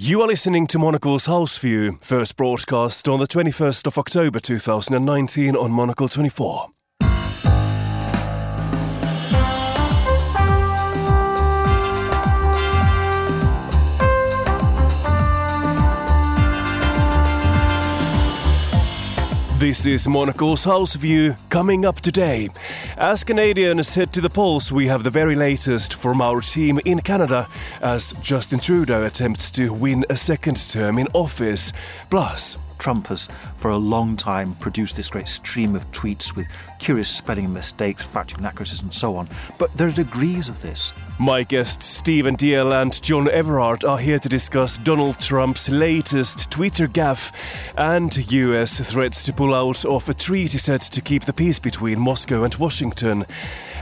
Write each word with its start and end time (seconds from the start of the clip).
You 0.00 0.22
are 0.22 0.28
listening 0.28 0.68
to 0.68 0.78
Monocle's 0.78 1.26
House 1.26 1.58
View, 1.58 1.98
first 2.00 2.36
broadcast 2.36 3.08
on 3.08 3.18
the 3.18 3.26
21st 3.26 3.84
of 3.88 3.98
October 3.98 4.38
2019 4.38 5.56
on 5.56 5.72
Monocle 5.72 6.08
24. 6.08 6.68
This 19.58 19.86
is 19.86 20.06
Monocle's 20.06 20.62
House 20.62 20.94
View 20.94 21.34
coming 21.50 21.84
up 21.84 22.00
today. 22.00 22.48
As 22.96 23.24
Canadians 23.24 23.92
head 23.92 24.12
to 24.12 24.20
the 24.20 24.30
polls, 24.30 24.70
we 24.70 24.86
have 24.86 25.02
the 25.02 25.10
very 25.10 25.34
latest 25.34 25.94
from 25.94 26.22
our 26.22 26.40
team 26.40 26.78
in 26.84 27.00
Canada 27.00 27.48
as 27.82 28.12
Justin 28.22 28.60
Trudeau 28.60 29.02
attempts 29.02 29.50
to 29.50 29.72
win 29.72 30.04
a 30.10 30.16
second 30.16 30.70
term 30.70 30.96
in 30.96 31.08
office. 31.12 31.72
Plus, 32.08 32.56
Trump 32.78 33.06
has, 33.06 33.28
for 33.56 33.70
a 33.70 33.76
long 33.76 34.16
time, 34.16 34.54
produced 34.56 34.96
this 34.96 35.10
great 35.10 35.28
stream 35.28 35.74
of 35.74 35.90
tweets 35.92 36.36
with 36.36 36.46
curious 36.78 37.08
spelling 37.08 37.52
mistakes, 37.52 38.06
factual 38.06 38.40
inaccuracies, 38.40 38.82
and 38.82 38.92
so 38.92 39.16
on. 39.16 39.28
But 39.58 39.74
there 39.76 39.88
are 39.88 39.92
degrees 39.92 40.48
of 40.48 40.60
this. 40.62 40.92
My 41.18 41.42
guests 41.42 41.84
Stephen 41.84 42.36
Dalziel 42.36 42.82
and 42.82 43.02
John 43.02 43.28
Everard 43.28 43.84
are 43.84 43.98
here 43.98 44.18
to 44.18 44.28
discuss 44.28 44.78
Donald 44.78 45.18
Trump's 45.18 45.68
latest 45.68 46.50
Twitter 46.50 46.88
gaffe 46.88 47.32
and 47.76 48.16
US 48.32 48.80
threats 48.90 49.24
to 49.24 49.32
pull 49.32 49.54
out 49.54 49.84
of 49.84 50.08
a 50.08 50.14
treaty 50.14 50.58
set 50.58 50.80
to 50.80 51.00
keep 51.00 51.24
the 51.24 51.32
peace 51.32 51.58
between 51.58 52.00
Moscow 52.00 52.44
and 52.44 52.54
Washington. 52.54 53.26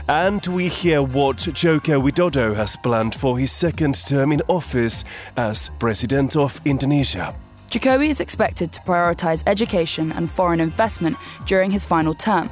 And 0.07 0.45
we 0.47 0.67
hear 0.67 1.01
what 1.01 1.37
Joko 1.37 2.01
Widodo 2.01 2.55
has 2.55 2.75
planned 2.75 3.15
for 3.15 3.37
his 3.37 3.51
second 3.51 4.05
term 4.05 4.31
in 4.31 4.41
office 4.47 5.03
as 5.35 5.69
President 5.79 6.35
of 6.35 6.59
Indonesia. 6.65 7.35
Jokowi 7.69 8.09
is 8.09 8.21
expected 8.21 8.71
to 8.71 8.79
prioritise 8.81 9.43
education 9.45 10.13
and 10.13 10.31
foreign 10.31 10.61
investment 10.61 11.17
during 11.45 11.69
his 11.69 11.85
final 11.85 12.13
term, 12.13 12.49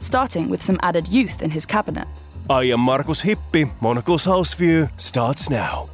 starting 0.00 0.50
with 0.50 0.62
some 0.62 0.78
added 0.82 1.08
youth 1.08 1.40
in 1.40 1.50
his 1.50 1.64
cabinet. 1.64 2.06
I 2.50 2.64
am 2.64 2.80
Markus 2.80 3.22
Hippi. 3.22 3.70
Monocle's 3.80 4.26
House 4.26 4.52
View 4.52 4.90
starts 4.98 5.48
now. 5.48 5.88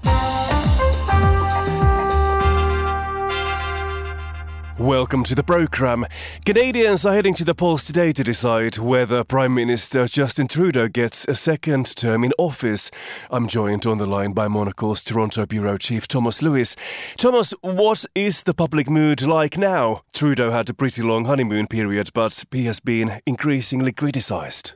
Welcome 4.79 5.25
to 5.25 5.35
the 5.35 5.43
program. 5.43 6.05
Canadians 6.45 7.07
are 7.07 7.15
heading 7.15 7.33
to 7.37 7.47
the 7.47 7.55
polls 7.55 7.83
today 7.83 8.13
to 8.13 8.23
decide 8.23 8.77
whether 8.77 9.25
Prime 9.25 9.55
Minister 9.55 10.07
Justin 10.07 10.49
Trudeau 10.49 10.87
gets 10.87 11.27
a 11.29 11.35
second 11.35 11.97
term 11.97 12.23
in 12.23 12.35
office. 12.37 12.91
I'm 13.31 13.49
joined 13.49 13.87
on 13.87 13.97
the 13.97 14.07
line 14.07 14.35
by 14.35 14.49
Monocle's 14.49 15.03
Toronto 15.03 15.47
Bureau 15.47 15.79
Chief 15.79 16.07
Thomas 16.07 16.43
Lewis. 16.43 16.77
Thomas, 17.17 17.55
what 17.63 18.05
is 18.15 18.43
the 18.43 18.53
public 18.53 18.91
mood 18.91 19.23
like 19.23 19.57
now? 19.57 20.03
Trudeau 20.13 20.51
had 20.51 20.69
a 20.69 20.75
pretty 20.75 21.01
long 21.01 21.25
honeymoon 21.25 21.69
period, 21.69 22.11
but 22.13 22.45
he 22.51 22.67
has 22.67 22.79
been 22.79 23.23
increasingly 23.25 23.93
criticised. 23.93 24.75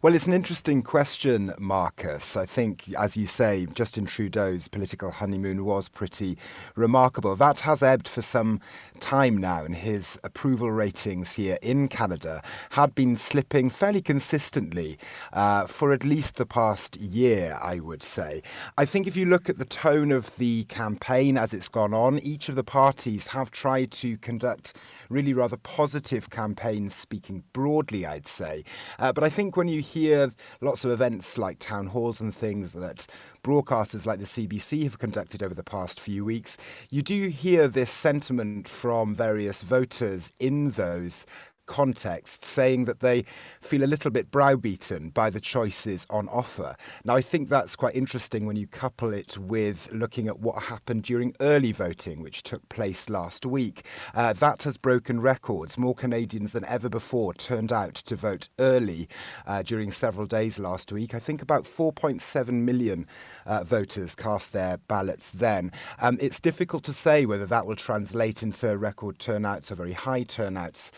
Well, 0.00 0.14
it's 0.14 0.26
an 0.26 0.32
interesting 0.32 0.82
question, 0.82 1.52
Marcus. 1.58 2.36
I 2.36 2.46
think, 2.46 2.88
as 2.94 3.16
you 3.16 3.26
say, 3.26 3.66
Justin 3.66 4.06
Trudeau's 4.06 4.68
political 4.68 5.10
honeymoon 5.10 5.64
was 5.64 5.88
pretty 5.88 6.38
remarkable. 6.76 7.36
That 7.36 7.60
has 7.60 7.82
ebbed 7.82 8.08
for 8.08 8.22
some 8.22 8.60
time 9.00 9.36
now, 9.36 9.64
and 9.64 9.74
his 9.74 10.20
approval 10.24 10.70
ratings 10.70 11.34
here 11.34 11.58
in 11.62 11.88
Canada 11.88 12.42
had 12.70 12.94
been 12.94 13.16
slipping 13.16 13.70
fairly 13.70 14.00
consistently 14.00 14.96
uh, 15.32 15.66
for 15.66 15.92
at 15.92 16.04
least 16.04 16.36
the 16.36 16.46
past 16.46 16.96
year, 16.96 17.58
I 17.60 17.80
would 17.80 18.02
say. 18.02 18.42
I 18.78 18.84
think 18.84 19.06
if 19.06 19.16
you 19.16 19.26
look 19.26 19.48
at 19.48 19.58
the 19.58 19.64
tone 19.64 20.12
of 20.12 20.36
the 20.36 20.64
campaign 20.64 21.36
as 21.36 21.52
it's 21.52 21.68
gone 21.68 21.92
on, 21.92 22.18
each 22.20 22.48
of 22.48 22.54
the 22.54 22.64
parties 22.64 23.28
have 23.28 23.50
tried 23.50 23.90
to 23.92 24.16
conduct 24.18 24.76
really 25.08 25.32
rather 25.32 25.56
positive 25.56 26.30
campaigns, 26.30 26.94
speaking 26.94 27.44
broadly, 27.52 28.06
I'd 28.06 28.26
say. 28.26 28.64
Uh, 28.98 29.12
but 29.12 29.24
I 29.24 29.28
think 29.28 29.56
when 29.56 29.68
you 29.68 29.80
hear 29.80 30.28
lots 30.60 30.84
of 30.84 30.90
events 30.90 31.38
like 31.38 31.58
town 31.58 31.88
halls 31.88 32.20
and 32.20 32.34
things 32.34 32.72
that 32.72 33.06
broadcasters 33.42 34.06
like 34.06 34.18
the 34.18 34.26
CBC 34.26 34.84
have 34.84 34.98
conducted 34.98 35.42
over 35.42 35.54
the 35.54 35.64
past 35.64 36.00
few 36.00 36.24
weeks, 36.24 36.56
you 36.90 37.02
do 37.02 37.28
hear 37.28 37.68
this 37.68 37.90
sentiment 37.90 38.68
from 38.68 39.14
various 39.14 39.62
voters 39.62 40.32
in 40.38 40.70
those 40.72 41.26
context, 41.68 42.44
saying 42.44 42.86
that 42.86 42.98
they 42.98 43.22
feel 43.60 43.84
a 43.84 43.86
little 43.86 44.10
bit 44.10 44.32
browbeaten 44.32 45.10
by 45.10 45.30
the 45.30 45.38
choices 45.38 46.04
on 46.10 46.28
offer. 46.28 46.74
Now, 47.04 47.14
I 47.14 47.20
think 47.20 47.48
that's 47.48 47.76
quite 47.76 47.94
interesting 47.94 48.46
when 48.46 48.56
you 48.56 48.66
couple 48.66 49.12
it 49.12 49.38
with 49.38 49.92
looking 49.92 50.26
at 50.26 50.40
what 50.40 50.64
happened 50.64 51.04
during 51.04 51.34
early 51.40 51.70
voting, 51.70 52.20
which 52.22 52.42
took 52.42 52.68
place 52.68 53.08
last 53.08 53.46
week. 53.46 53.84
Uh, 54.14 54.32
that 54.32 54.64
has 54.64 54.76
broken 54.76 55.20
records. 55.20 55.78
More 55.78 55.94
Canadians 55.94 56.52
than 56.52 56.64
ever 56.64 56.88
before 56.88 57.34
turned 57.34 57.70
out 57.70 57.94
to 57.94 58.16
vote 58.16 58.48
early 58.58 59.08
uh, 59.46 59.62
during 59.62 59.92
several 59.92 60.26
days 60.26 60.58
last 60.58 60.90
week. 60.90 61.14
I 61.14 61.20
think 61.20 61.42
about 61.42 61.64
4.7 61.64 62.48
million 62.64 63.04
uh, 63.46 63.62
voters 63.64 64.14
cast 64.14 64.52
their 64.52 64.78
ballots 64.88 65.30
then. 65.30 65.70
Um, 66.00 66.16
it's 66.20 66.40
difficult 66.40 66.82
to 66.84 66.92
say 66.92 67.26
whether 67.26 67.46
that 67.46 67.66
will 67.66 67.76
translate 67.76 68.42
into 68.42 68.76
record 68.76 69.18
turnouts 69.18 69.70
or 69.70 69.74
very 69.74 69.92
high 69.92 70.22
turnouts 70.22 70.90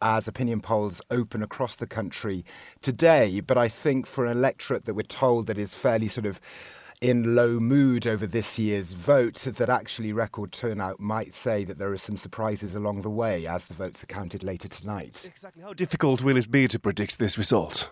as 0.00 0.28
opinion 0.28 0.60
polls 0.60 1.00
open 1.10 1.42
across 1.42 1.76
the 1.76 1.86
country 1.86 2.44
today. 2.80 3.40
But 3.40 3.58
I 3.58 3.68
think 3.68 4.06
for 4.06 4.26
an 4.26 4.36
electorate 4.36 4.84
that 4.84 4.94
we're 4.94 5.02
told 5.02 5.46
that 5.46 5.58
is 5.58 5.74
fairly 5.74 6.08
sort 6.08 6.26
of 6.26 6.40
in 7.00 7.34
low 7.34 7.60
mood 7.60 8.06
over 8.06 8.26
this 8.26 8.58
year's 8.58 8.92
vote, 8.92 9.34
that 9.34 9.68
actually 9.68 10.12
record 10.12 10.52
turnout 10.52 10.98
might 10.98 11.34
say 11.34 11.64
that 11.64 11.78
there 11.78 11.92
are 11.92 11.98
some 11.98 12.16
surprises 12.16 12.74
along 12.74 13.02
the 13.02 13.10
way 13.10 13.46
as 13.46 13.66
the 13.66 13.74
votes 13.74 14.02
are 14.02 14.06
counted 14.06 14.42
later 14.42 14.68
tonight. 14.68 15.24
Exactly 15.26 15.62
how 15.62 15.74
difficult 15.74 16.22
will 16.22 16.36
it 16.36 16.50
be 16.50 16.66
to 16.68 16.78
predict 16.78 17.18
this 17.18 17.36
result? 17.36 17.90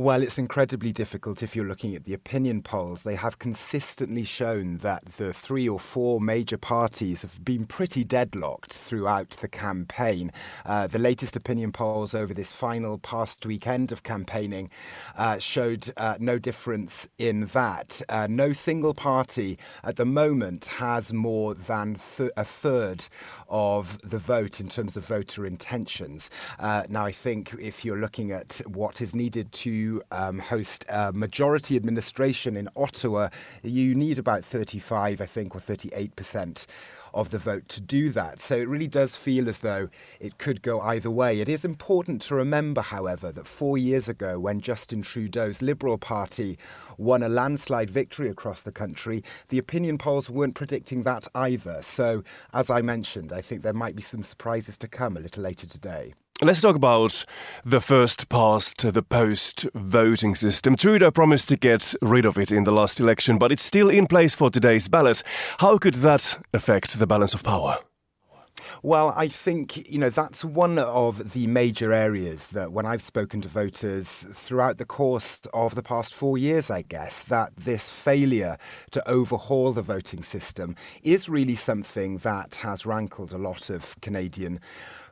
Well, 0.00 0.22
it's 0.22 0.38
incredibly 0.38 0.92
difficult 0.92 1.42
if 1.42 1.54
you're 1.54 1.66
looking 1.66 1.94
at 1.94 2.04
the 2.04 2.14
opinion 2.14 2.62
polls. 2.62 3.02
They 3.02 3.16
have 3.16 3.38
consistently 3.38 4.24
shown 4.24 4.78
that 4.78 5.04
the 5.04 5.34
three 5.34 5.68
or 5.68 5.78
four 5.78 6.22
major 6.22 6.56
parties 6.56 7.20
have 7.20 7.44
been 7.44 7.66
pretty 7.66 8.02
deadlocked 8.02 8.72
throughout 8.72 9.32
the 9.42 9.48
campaign. 9.48 10.32
Uh, 10.64 10.86
the 10.86 10.98
latest 10.98 11.36
opinion 11.36 11.70
polls 11.70 12.14
over 12.14 12.32
this 12.32 12.50
final 12.50 12.96
past 12.96 13.44
weekend 13.44 13.92
of 13.92 14.02
campaigning 14.02 14.70
uh, 15.18 15.38
showed 15.38 15.92
uh, 15.98 16.16
no 16.18 16.38
difference 16.38 17.06
in 17.18 17.44
that. 17.48 18.00
Uh, 18.08 18.26
no 18.30 18.54
single 18.54 18.94
party 18.94 19.58
at 19.84 19.96
the 19.96 20.06
moment 20.06 20.64
has 20.78 21.12
more 21.12 21.52
than 21.52 21.96
th- 21.96 22.30
a 22.38 22.44
third 22.44 23.06
of 23.50 24.00
the 24.00 24.18
vote 24.18 24.60
in 24.60 24.70
terms 24.70 24.96
of 24.96 25.04
voter 25.04 25.44
intentions. 25.44 26.30
Uh, 26.58 26.84
now, 26.88 27.04
I 27.04 27.12
think 27.12 27.52
if 27.60 27.84
you're 27.84 27.98
looking 27.98 28.30
at 28.30 28.62
what 28.66 29.02
is 29.02 29.14
needed 29.14 29.52
to 29.52 29.89
um, 30.10 30.38
host 30.38 30.84
a 30.88 31.12
majority 31.12 31.76
administration 31.76 32.56
in 32.56 32.68
Ottawa, 32.76 33.28
you 33.62 33.94
need 33.94 34.18
about 34.18 34.44
35, 34.44 35.20
I 35.20 35.26
think, 35.26 35.54
or 35.54 35.60
38 35.60 36.16
percent 36.16 36.66
of 37.14 37.30
the 37.30 37.38
vote 37.38 37.68
to 37.68 37.80
do 37.80 38.10
that. 38.10 38.40
So 38.40 38.56
it 38.56 38.68
really 38.68 38.88
does 38.88 39.16
feel 39.16 39.48
as 39.48 39.58
though 39.58 39.88
it 40.18 40.38
could 40.38 40.62
go 40.62 40.80
either 40.80 41.10
way. 41.10 41.40
It 41.40 41.48
is 41.48 41.64
important 41.64 42.22
to 42.22 42.34
remember, 42.34 42.82
however, 42.82 43.32
that 43.32 43.46
four 43.46 43.78
years 43.78 44.08
ago, 44.08 44.38
when 44.38 44.60
Justin 44.60 45.02
Trudeau's 45.02 45.62
Liberal 45.62 45.98
Party 45.98 46.58
won 46.98 47.22
a 47.22 47.28
landslide 47.28 47.90
victory 47.90 48.28
across 48.28 48.60
the 48.60 48.72
country, 48.72 49.22
the 49.48 49.58
opinion 49.58 49.98
polls 49.98 50.30
weren't 50.30 50.54
predicting 50.54 51.02
that 51.04 51.26
either. 51.34 51.78
So, 51.82 52.22
as 52.52 52.70
I 52.70 52.82
mentioned, 52.82 53.32
I 53.32 53.40
think 53.40 53.62
there 53.62 53.72
might 53.72 53.96
be 53.96 54.02
some 54.02 54.22
surprises 54.22 54.78
to 54.78 54.88
come 54.88 55.16
a 55.16 55.20
little 55.20 55.42
later 55.42 55.66
today. 55.66 56.14
Let's 56.42 56.62
talk 56.62 56.74
about 56.74 57.26
the 57.66 57.82
first 57.82 58.30
past 58.30 58.94
the 58.94 59.02
post 59.02 59.66
voting 59.74 60.34
system. 60.34 60.74
Trudeau 60.74 61.10
promised 61.10 61.50
to 61.50 61.56
get 61.56 61.94
rid 62.00 62.24
of 62.24 62.38
it 62.38 62.50
in 62.50 62.64
the 62.64 62.72
last 62.72 62.98
election, 62.98 63.36
but 63.36 63.52
it's 63.52 63.62
still 63.62 63.90
in 63.90 64.06
place 64.06 64.34
for 64.34 64.48
today's 64.48 64.88
ballot. 64.88 65.22
How 65.58 65.76
could 65.76 65.96
that 65.96 66.38
affect 66.54 66.98
the 66.98 67.06
balance 67.06 67.34
of 67.34 67.44
power? 67.44 67.76
Well, 68.82 69.12
I 69.14 69.28
think, 69.28 69.90
you 69.90 69.98
know, 69.98 70.08
that's 70.08 70.42
one 70.42 70.78
of 70.78 71.34
the 71.34 71.46
major 71.46 71.92
areas 71.92 72.46
that 72.46 72.72
when 72.72 72.86
I've 72.86 73.02
spoken 73.02 73.42
to 73.42 73.48
voters 73.48 74.26
throughout 74.32 74.78
the 74.78 74.86
course 74.86 75.42
of 75.52 75.74
the 75.74 75.82
past 75.82 76.14
four 76.14 76.38
years, 76.38 76.70
I 76.70 76.80
guess, 76.80 77.20
that 77.24 77.54
this 77.56 77.90
failure 77.90 78.56
to 78.92 79.06
overhaul 79.06 79.74
the 79.74 79.82
voting 79.82 80.22
system 80.22 80.76
is 81.02 81.28
really 81.28 81.56
something 81.56 82.18
that 82.18 82.54
has 82.62 82.86
rankled 82.86 83.34
a 83.34 83.38
lot 83.38 83.68
of 83.68 84.00
Canadian 84.00 84.60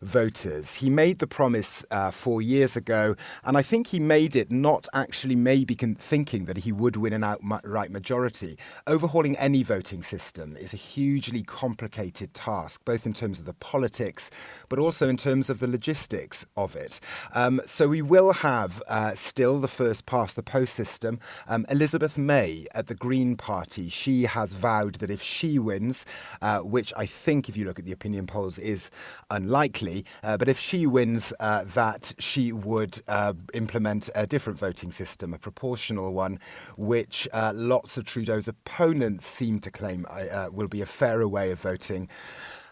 voters. 0.01 0.75
He 0.75 0.89
made 0.89 1.19
the 1.19 1.27
promise 1.27 1.85
uh, 1.91 2.11
four 2.11 2.41
years 2.41 2.77
ago, 2.77 3.17
and 3.45 3.59
I 3.59 3.63
think 3.63 3.89
he 3.89 4.01
made 4.01 4.37
it 4.37 4.51
not 4.51 4.87
actually 4.95 5.37
maybe 5.37 5.75
thinking 5.75 6.45
that 6.47 6.59
he 6.59 6.73
would 6.73 6.97
win 6.97 7.13
an 7.13 7.25
outright 7.25 7.91
majority. 7.91 8.57
Overhauling 8.87 9.37
any 9.37 9.63
voting 9.63 10.03
system 10.03 10.57
is 10.57 10.73
a 10.73 10.79
hugely 10.79 11.43
complicated 11.43 12.33
task, 12.33 12.83
both 12.85 13.05
in 13.05 13.13
terms 13.13 13.39
of 13.39 13.45
the 13.45 13.58
politics, 13.61 14.31
but 14.69 14.79
also 14.79 15.09
in 15.09 15.17
terms 15.17 15.51
of 15.51 15.59
the 15.59 15.69
logistics 15.69 16.47
of 16.57 16.77
it. 16.77 17.01
Um, 17.35 17.61
so 17.67 17.89
we 17.89 18.03
will 18.03 18.33
have 18.33 18.83
uh, 18.89 19.15
still 19.15 19.61
the 19.61 19.69
first 19.69 20.07
past 20.07 20.37
the 20.37 20.43
post 20.43 20.75
system. 20.75 21.17
Um, 21.47 21.67
Elizabeth 21.71 22.19
May 22.19 22.67
at 22.75 22.87
the 22.87 22.95
Green 22.95 23.37
Party, 23.37 23.89
she 23.89 24.25
has 24.25 24.53
vowed 24.53 24.97
that 24.97 25.11
if 25.11 25.23
she 25.23 25.59
wins, 25.59 26.05
uh, 26.43 26.61
which 26.61 26.93
I 26.97 27.07
think, 27.07 27.49
if 27.49 27.57
you 27.57 27.65
look 27.65 27.79
at 27.79 27.85
the 27.85 27.93
opinion 27.93 28.27
polls, 28.27 28.59
is 28.59 28.91
unlikely, 29.31 30.05
uh, 30.23 30.37
but 30.37 30.49
if 30.49 30.59
she 30.59 30.87
wins, 30.87 31.33
uh, 31.41 31.65
that 31.65 32.15
she 32.19 32.53
would 32.53 33.01
uh, 33.09 33.35
implement 33.55 34.11
a 34.15 34.27
different 34.27 34.59
voting 34.59 34.91
system, 34.91 35.35
a 35.35 35.39
proportional 35.39 36.13
one, 36.13 36.39
which 36.77 37.29
uh, 37.33 37.53
lots 37.55 37.97
of 37.97 38.05
Trudeau's 38.05 38.49
opponents 38.49 39.27
seem 39.27 39.61
to 39.61 39.71
claim 39.71 40.07
will 40.53 40.69
be 40.69 40.83
a 40.83 40.87
fairer 40.87 41.29
way 41.29 41.51
of 41.51 41.61
voting 41.61 42.09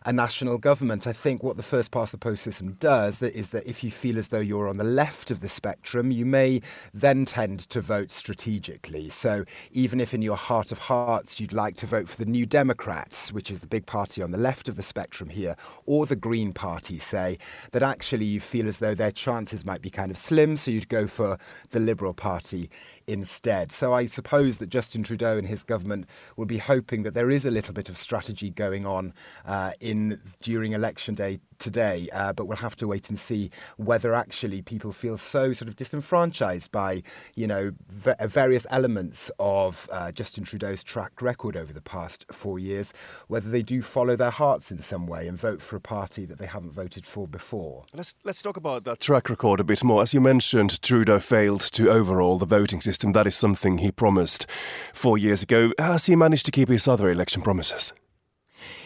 a 0.06 0.12
national 0.12 0.56
government. 0.56 1.04
I 1.04 1.12
think 1.12 1.42
what 1.42 1.56
the 1.56 1.64
first 1.64 1.90
past 1.90 2.12
the 2.12 2.18
post 2.18 2.44
system 2.44 2.74
does 2.74 3.20
is 3.20 3.50
that 3.50 3.66
if 3.66 3.82
you 3.82 3.90
feel 3.90 4.18
as 4.18 4.28
though 4.28 4.38
you're 4.38 4.68
on 4.68 4.76
the 4.76 4.84
left 4.84 5.32
of 5.32 5.40
the 5.40 5.48
spectrum, 5.48 6.12
you 6.12 6.24
may 6.24 6.60
then 6.94 7.24
tend 7.24 7.58
to 7.70 7.80
vote 7.80 8.12
strategically. 8.12 9.10
So 9.10 9.44
even 9.72 10.00
if 10.00 10.14
in 10.14 10.22
your 10.22 10.36
heart 10.36 10.70
of 10.70 10.78
hearts 10.78 11.40
you'd 11.40 11.52
like 11.52 11.76
to 11.78 11.86
vote 11.86 12.08
for 12.08 12.16
the 12.16 12.24
New 12.24 12.46
Democrats, 12.46 13.32
which 13.32 13.50
is 13.50 13.58
the 13.58 13.66
big 13.66 13.84
party 13.84 14.22
on 14.22 14.30
the 14.30 14.38
left 14.38 14.68
of 14.68 14.76
the 14.76 14.82
spectrum 14.82 15.28
here, 15.28 15.56
or 15.86 16.06
the 16.06 16.14
Green 16.14 16.52
Party, 16.52 17.00
say, 17.00 17.36
that 17.72 17.82
actually 17.82 18.26
you 18.26 18.38
feel 18.38 18.68
as 18.68 18.78
though 18.78 18.94
their 18.94 19.10
chances 19.10 19.64
might 19.64 19.82
be 19.82 19.90
kind 19.90 20.12
of 20.12 20.16
slim, 20.16 20.56
so 20.56 20.70
you'd 20.70 20.88
go 20.88 21.08
for 21.08 21.36
the 21.70 21.80
Liberal 21.80 22.14
Party 22.14 22.70
instead. 23.06 23.72
So 23.72 23.92
I 23.92 24.06
suppose 24.06 24.58
that 24.58 24.68
Justin 24.68 25.02
Trudeau 25.02 25.38
and 25.38 25.46
his 25.46 25.62
government 25.62 26.06
will 26.36 26.46
be 26.46 26.58
hoping 26.58 27.02
that 27.04 27.14
there 27.14 27.30
is 27.30 27.46
a 27.46 27.50
little 27.50 27.74
bit 27.74 27.88
of 27.88 27.96
strategy 27.96 28.50
going 28.50 28.84
on 28.84 29.14
uh, 29.44 29.72
in 29.80 30.20
during 30.42 30.72
election 30.72 31.14
day 31.14 31.38
today, 31.58 32.08
uh, 32.12 32.32
but 32.32 32.46
we'll 32.46 32.56
have 32.58 32.76
to 32.76 32.86
wait 32.86 33.08
and 33.08 33.18
see 33.18 33.50
whether 33.76 34.14
actually 34.14 34.62
people 34.62 34.92
feel 34.92 35.16
so 35.16 35.52
sort 35.52 35.68
of 35.68 35.76
disenfranchised 35.76 36.70
by, 36.72 37.02
you 37.34 37.46
know, 37.46 37.72
v- 37.88 38.14
various 38.26 38.66
elements 38.70 39.30
of 39.38 39.88
uh, 39.92 40.12
Justin 40.12 40.44
Trudeau's 40.44 40.82
track 40.82 41.20
record 41.20 41.56
over 41.56 41.72
the 41.72 41.82
past 41.82 42.24
four 42.30 42.58
years, 42.58 42.92
whether 43.28 43.50
they 43.50 43.62
do 43.62 43.82
follow 43.82 44.16
their 44.16 44.30
hearts 44.30 44.70
in 44.70 44.78
some 44.78 45.06
way 45.06 45.26
and 45.26 45.38
vote 45.38 45.62
for 45.62 45.76
a 45.76 45.80
party 45.80 46.24
that 46.24 46.38
they 46.38 46.46
haven't 46.46 46.72
voted 46.72 47.06
for 47.06 47.26
before. 47.26 47.84
Let's 47.94 48.14
let's 48.24 48.42
talk 48.42 48.56
about 48.56 48.84
that 48.84 49.00
track 49.00 49.28
record 49.30 49.60
a 49.60 49.64
bit 49.64 49.82
more. 49.84 50.02
As 50.02 50.14
you 50.14 50.20
mentioned, 50.20 50.80
Trudeau 50.82 51.18
failed 51.18 51.60
to 51.72 51.90
overhaul 51.90 52.38
the 52.38 52.46
voting 52.46 52.80
system. 52.80 53.12
That 53.12 53.26
is 53.26 53.36
something 53.36 53.78
he 53.78 53.92
promised 53.92 54.46
four 54.92 55.18
years 55.18 55.42
ago. 55.42 55.72
Has 55.78 56.06
he 56.06 56.16
managed 56.16 56.46
to 56.46 56.52
keep 56.52 56.68
his 56.68 56.88
other 56.88 57.10
election 57.10 57.42
promises? 57.42 57.92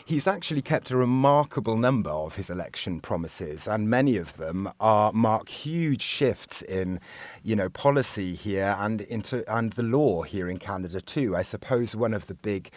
He's 0.05 0.27
actually 0.27 0.63
kept 0.63 0.91
a 0.91 0.97
remarkable 0.97 1.77
number 1.77 2.11
of 2.11 2.37
his 2.37 2.51
election 2.51 3.01
promises, 3.01 3.69
and 3.69 3.89
many 3.89 4.17
of 4.17 4.37
them 4.37 4.69
are 4.81 5.13
mark 5.13 5.49
huge 5.49 6.03
shifts 6.03 6.63
in, 6.63 7.01
you 7.43 7.55
know, 7.55 7.69
policy 7.69 8.35
here 8.35 8.75
and 8.79 9.03
into 9.03 9.45
and 9.53 9.73
the 9.75 9.83
law 9.83 10.23
here 10.23 10.49
in 10.49 10.59
Canada 10.59 11.01
too. 11.01 11.37
I 11.37 11.43
suppose 11.43 11.95
one 11.95 12.15
of 12.15 12.27
the 12.27 12.35
big 12.35 12.71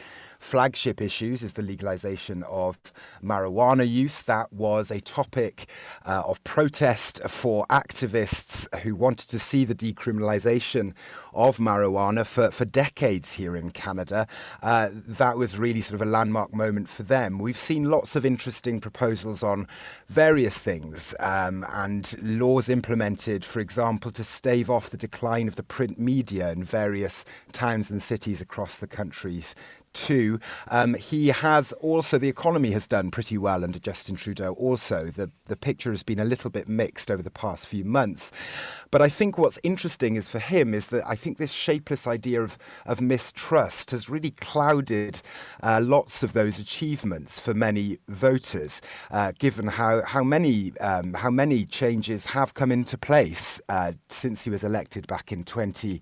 flagship 0.43 1.01
issues 1.01 1.41
is 1.41 1.53
the 1.53 1.61
legalization 1.61 2.43
of 2.43 2.77
marijuana 3.23 3.89
use. 3.89 4.19
That 4.21 4.51
was 4.51 4.91
a 4.91 4.99
topic 4.99 5.67
uh, 6.05 6.23
of 6.25 6.43
protest 6.43 7.21
for 7.27 7.65
activists 7.67 8.67
who 8.79 8.93
wanted 8.93 9.29
to 9.29 9.39
see 9.39 9.63
the 9.63 9.75
decriminalization 9.75 10.93
of 11.33 11.57
marijuana 11.57 12.25
for, 12.25 12.51
for 12.51 12.65
decades 12.65 13.33
here 13.33 13.55
in 13.55 13.71
Canada. 13.71 14.27
Uh, 14.61 14.89
that 14.91 15.37
was 15.37 15.57
really 15.57 15.81
sort 15.81 15.99
of 15.99 16.05
a 16.05 16.09
landmark 16.09 16.53
moment 16.53 16.89
for 16.89 17.03
them. 17.03 17.12
We've 17.13 17.55
seen 17.55 17.91
lots 17.91 18.15
of 18.15 18.25
interesting 18.25 18.79
proposals 18.79 19.43
on 19.43 19.67
various 20.07 20.57
things 20.57 21.13
um, 21.19 21.63
and 21.71 22.15
laws 22.23 22.69
implemented, 22.69 23.45
for 23.45 23.59
example, 23.59 24.09
to 24.09 24.23
stave 24.23 24.67
off 24.67 24.89
the 24.89 24.97
decline 24.97 25.47
of 25.47 25.55
the 25.55 25.61
print 25.61 25.99
media 25.99 26.51
in 26.51 26.63
various 26.63 27.23
towns 27.51 27.91
and 27.91 28.01
cities 28.01 28.41
across 28.41 28.77
the 28.77 28.87
countries 28.87 29.53
too. 29.93 30.39
Um, 30.69 30.95
he 30.95 31.29
has 31.29 31.73
also, 31.73 32.17
the 32.17 32.29
economy 32.29 32.71
has 32.71 32.87
done 32.87 33.11
pretty 33.11 33.37
well 33.37 33.63
under 33.63 33.79
Justin 33.79 34.15
Trudeau 34.15 34.53
also. 34.53 35.05
The, 35.05 35.31
the 35.47 35.55
picture 35.55 35.91
has 35.91 36.03
been 36.03 36.19
a 36.19 36.25
little 36.25 36.49
bit 36.49 36.67
mixed 36.69 37.09
over 37.09 37.23
the 37.23 37.31
past 37.31 37.67
few 37.67 37.85
months. 37.85 38.31
But 38.91 39.01
I 39.01 39.09
think 39.09 39.37
what's 39.37 39.59
interesting 39.63 40.15
is 40.15 40.27
for 40.27 40.39
him 40.39 40.73
is 40.73 40.87
that 40.87 41.03
I 41.07 41.15
think 41.15 41.37
this 41.37 41.51
shapeless 41.51 42.05
idea 42.05 42.41
of, 42.41 42.57
of 42.85 43.01
mistrust 43.01 43.91
has 43.91 44.09
really 44.09 44.31
clouded 44.31 45.21
uh, 45.61 45.81
lots 45.83 46.23
of 46.23 46.33
those 46.33 46.59
achievements 46.59 47.39
for 47.39 47.53
many 47.53 47.97
voters, 48.07 48.81
uh, 49.11 49.31
given 49.39 49.67
how, 49.67 50.03
how, 50.03 50.23
many, 50.23 50.71
um, 50.79 51.13
how 51.13 51.29
many 51.29 51.65
changes 51.65 52.27
have 52.27 52.53
come 52.53 52.71
into 52.71 52.97
place 52.97 53.61
uh, 53.69 53.93
since 54.09 54.43
he 54.43 54.49
was 54.49 54.63
elected 54.63 55.07
back 55.07 55.31
in 55.31 55.43
20. 55.43 56.01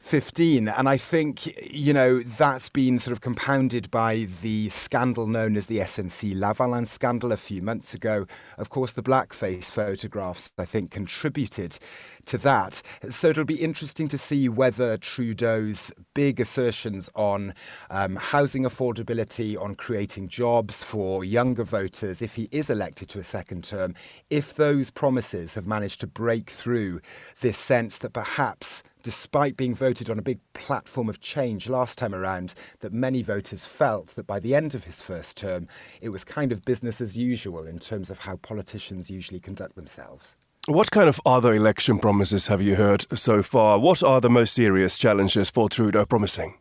15. 0.00 0.66
And 0.66 0.88
I 0.88 0.96
think, 0.96 1.72
you 1.72 1.92
know, 1.92 2.20
that's 2.20 2.70
been 2.70 2.98
sort 2.98 3.12
of 3.12 3.20
compounded 3.20 3.90
by 3.90 4.26
the 4.40 4.70
scandal 4.70 5.26
known 5.26 5.56
as 5.56 5.66
the 5.66 5.78
SNC 5.78 6.34
Lavalin 6.34 6.86
scandal 6.86 7.32
a 7.32 7.36
few 7.36 7.60
months 7.60 7.92
ago. 7.92 8.26
Of 8.56 8.70
course, 8.70 8.92
the 8.92 9.02
blackface 9.02 9.70
photographs, 9.70 10.50
I 10.58 10.64
think, 10.64 10.90
contributed 10.90 11.78
to 12.26 12.38
that. 12.38 12.82
So 13.10 13.28
it'll 13.28 13.44
be 13.44 13.62
interesting 13.62 14.08
to 14.08 14.18
see 14.18 14.48
whether 14.48 14.96
Trudeau's 14.96 15.92
big 16.14 16.40
assertions 16.40 17.10
on 17.14 17.52
um, 17.90 18.16
housing 18.16 18.64
affordability, 18.64 19.60
on 19.60 19.74
creating 19.74 20.28
jobs 20.28 20.82
for 20.82 21.24
younger 21.24 21.64
voters, 21.64 22.22
if 22.22 22.36
he 22.36 22.48
is 22.50 22.70
elected 22.70 23.10
to 23.10 23.18
a 23.18 23.24
second 23.24 23.64
term, 23.64 23.94
if 24.30 24.54
those 24.54 24.90
promises 24.90 25.54
have 25.54 25.66
managed 25.66 26.00
to 26.00 26.06
break 26.06 26.48
through 26.50 27.00
this 27.42 27.58
sense 27.58 27.98
that 27.98 28.14
perhaps 28.14 28.82
despite 29.02 29.56
being 29.56 29.74
voted 29.74 30.10
on 30.10 30.18
a 30.18 30.22
big 30.22 30.40
platform 30.54 31.08
of 31.08 31.20
change 31.20 31.68
last 31.68 31.98
time 31.98 32.14
around, 32.14 32.54
that 32.80 32.92
many 32.92 33.22
voters 33.22 33.64
felt 33.64 34.08
that 34.08 34.26
by 34.26 34.40
the 34.40 34.54
end 34.54 34.74
of 34.74 34.84
his 34.84 35.00
first 35.00 35.36
term, 35.36 35.68
it 36.00 36.10
was 36.10 36.24
kind 36.24 36.52
of 36.52 36.62
business 36.62 37.00
as 37.00 37.16
usual 37.16 37.64
in 37.66 37.78
terms 37.78 38.10
of 38.10 38.20
how 38.20 38.36
politicians 38.36 39.10
usually 39.10 39.40
conduct 39.40 39.74
themselves. 39.74 40.36
What 40.66 40.90
kind 40.90 41.08
of 41.08 41.20
other 41.24 41.54
election 41.54 41.98
promises 41.98 42.48
have 42.48 42.60
you 42.60 42.76
heard 42.76 43.06
so 43.18 43.42
far? 43.42 43.78
What 43.78 44.02
are 44.02 44.20
the 44.20 44.30
most 44.30 44.52
serious 44.54 44.98
challenges 44.98 45.50
for 45.50 45.68
Trudeau 45.68 46.04
promising? 46.04 46.58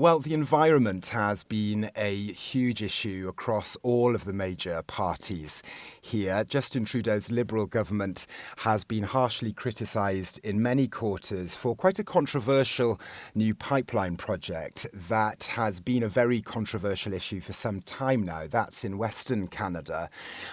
Well, 0.00 0.20
the 0.20 0.32
environment 0.32 1.08
has 1.08 1.44
been 1.44 1.90
a 1.94 2.14
huge 2.32 2.82
issue 2.82 3.26
across 3.28 3.76
all 3.82 4.14
of 4.14 4.24
the 4.24 4.32
major 4.32 4.82
parties 4.86 5.62
here. 6.00 6.42
Justin 6.44 6.86
Trudeau's 6.86 7.30
Liberal 7.30 7.66
government 7.66 8.26
has 8.60 8.82
been 8.82 9.02
harshly 9.02 9.52
criticised 9.52 10.40
in 10.42 10.62
many 10.62 10.88
quarters 10.88 11.54
for 11.54 11.76
quite 11.76 11.98
a 11.98 12.02
controversial 12.02 12.98
new 13.34 13.54
pipeline 13.54 14.16
project 14.16 14.86
that 14.94 15.44
has 15.56 15.80
been 15.80 16.02
a 16.02 16.08
very 16.08 16.40
controversial 16.40 17.12
issue 17.12 17.42
for 17.42 17.52
some 17.52 17.82
time 17.82 18.22
now. 18.22 18.46
That's 18.50 18.86
in 18.86 18.96
Western 18.96 19.48
Canada. 19.48 20.08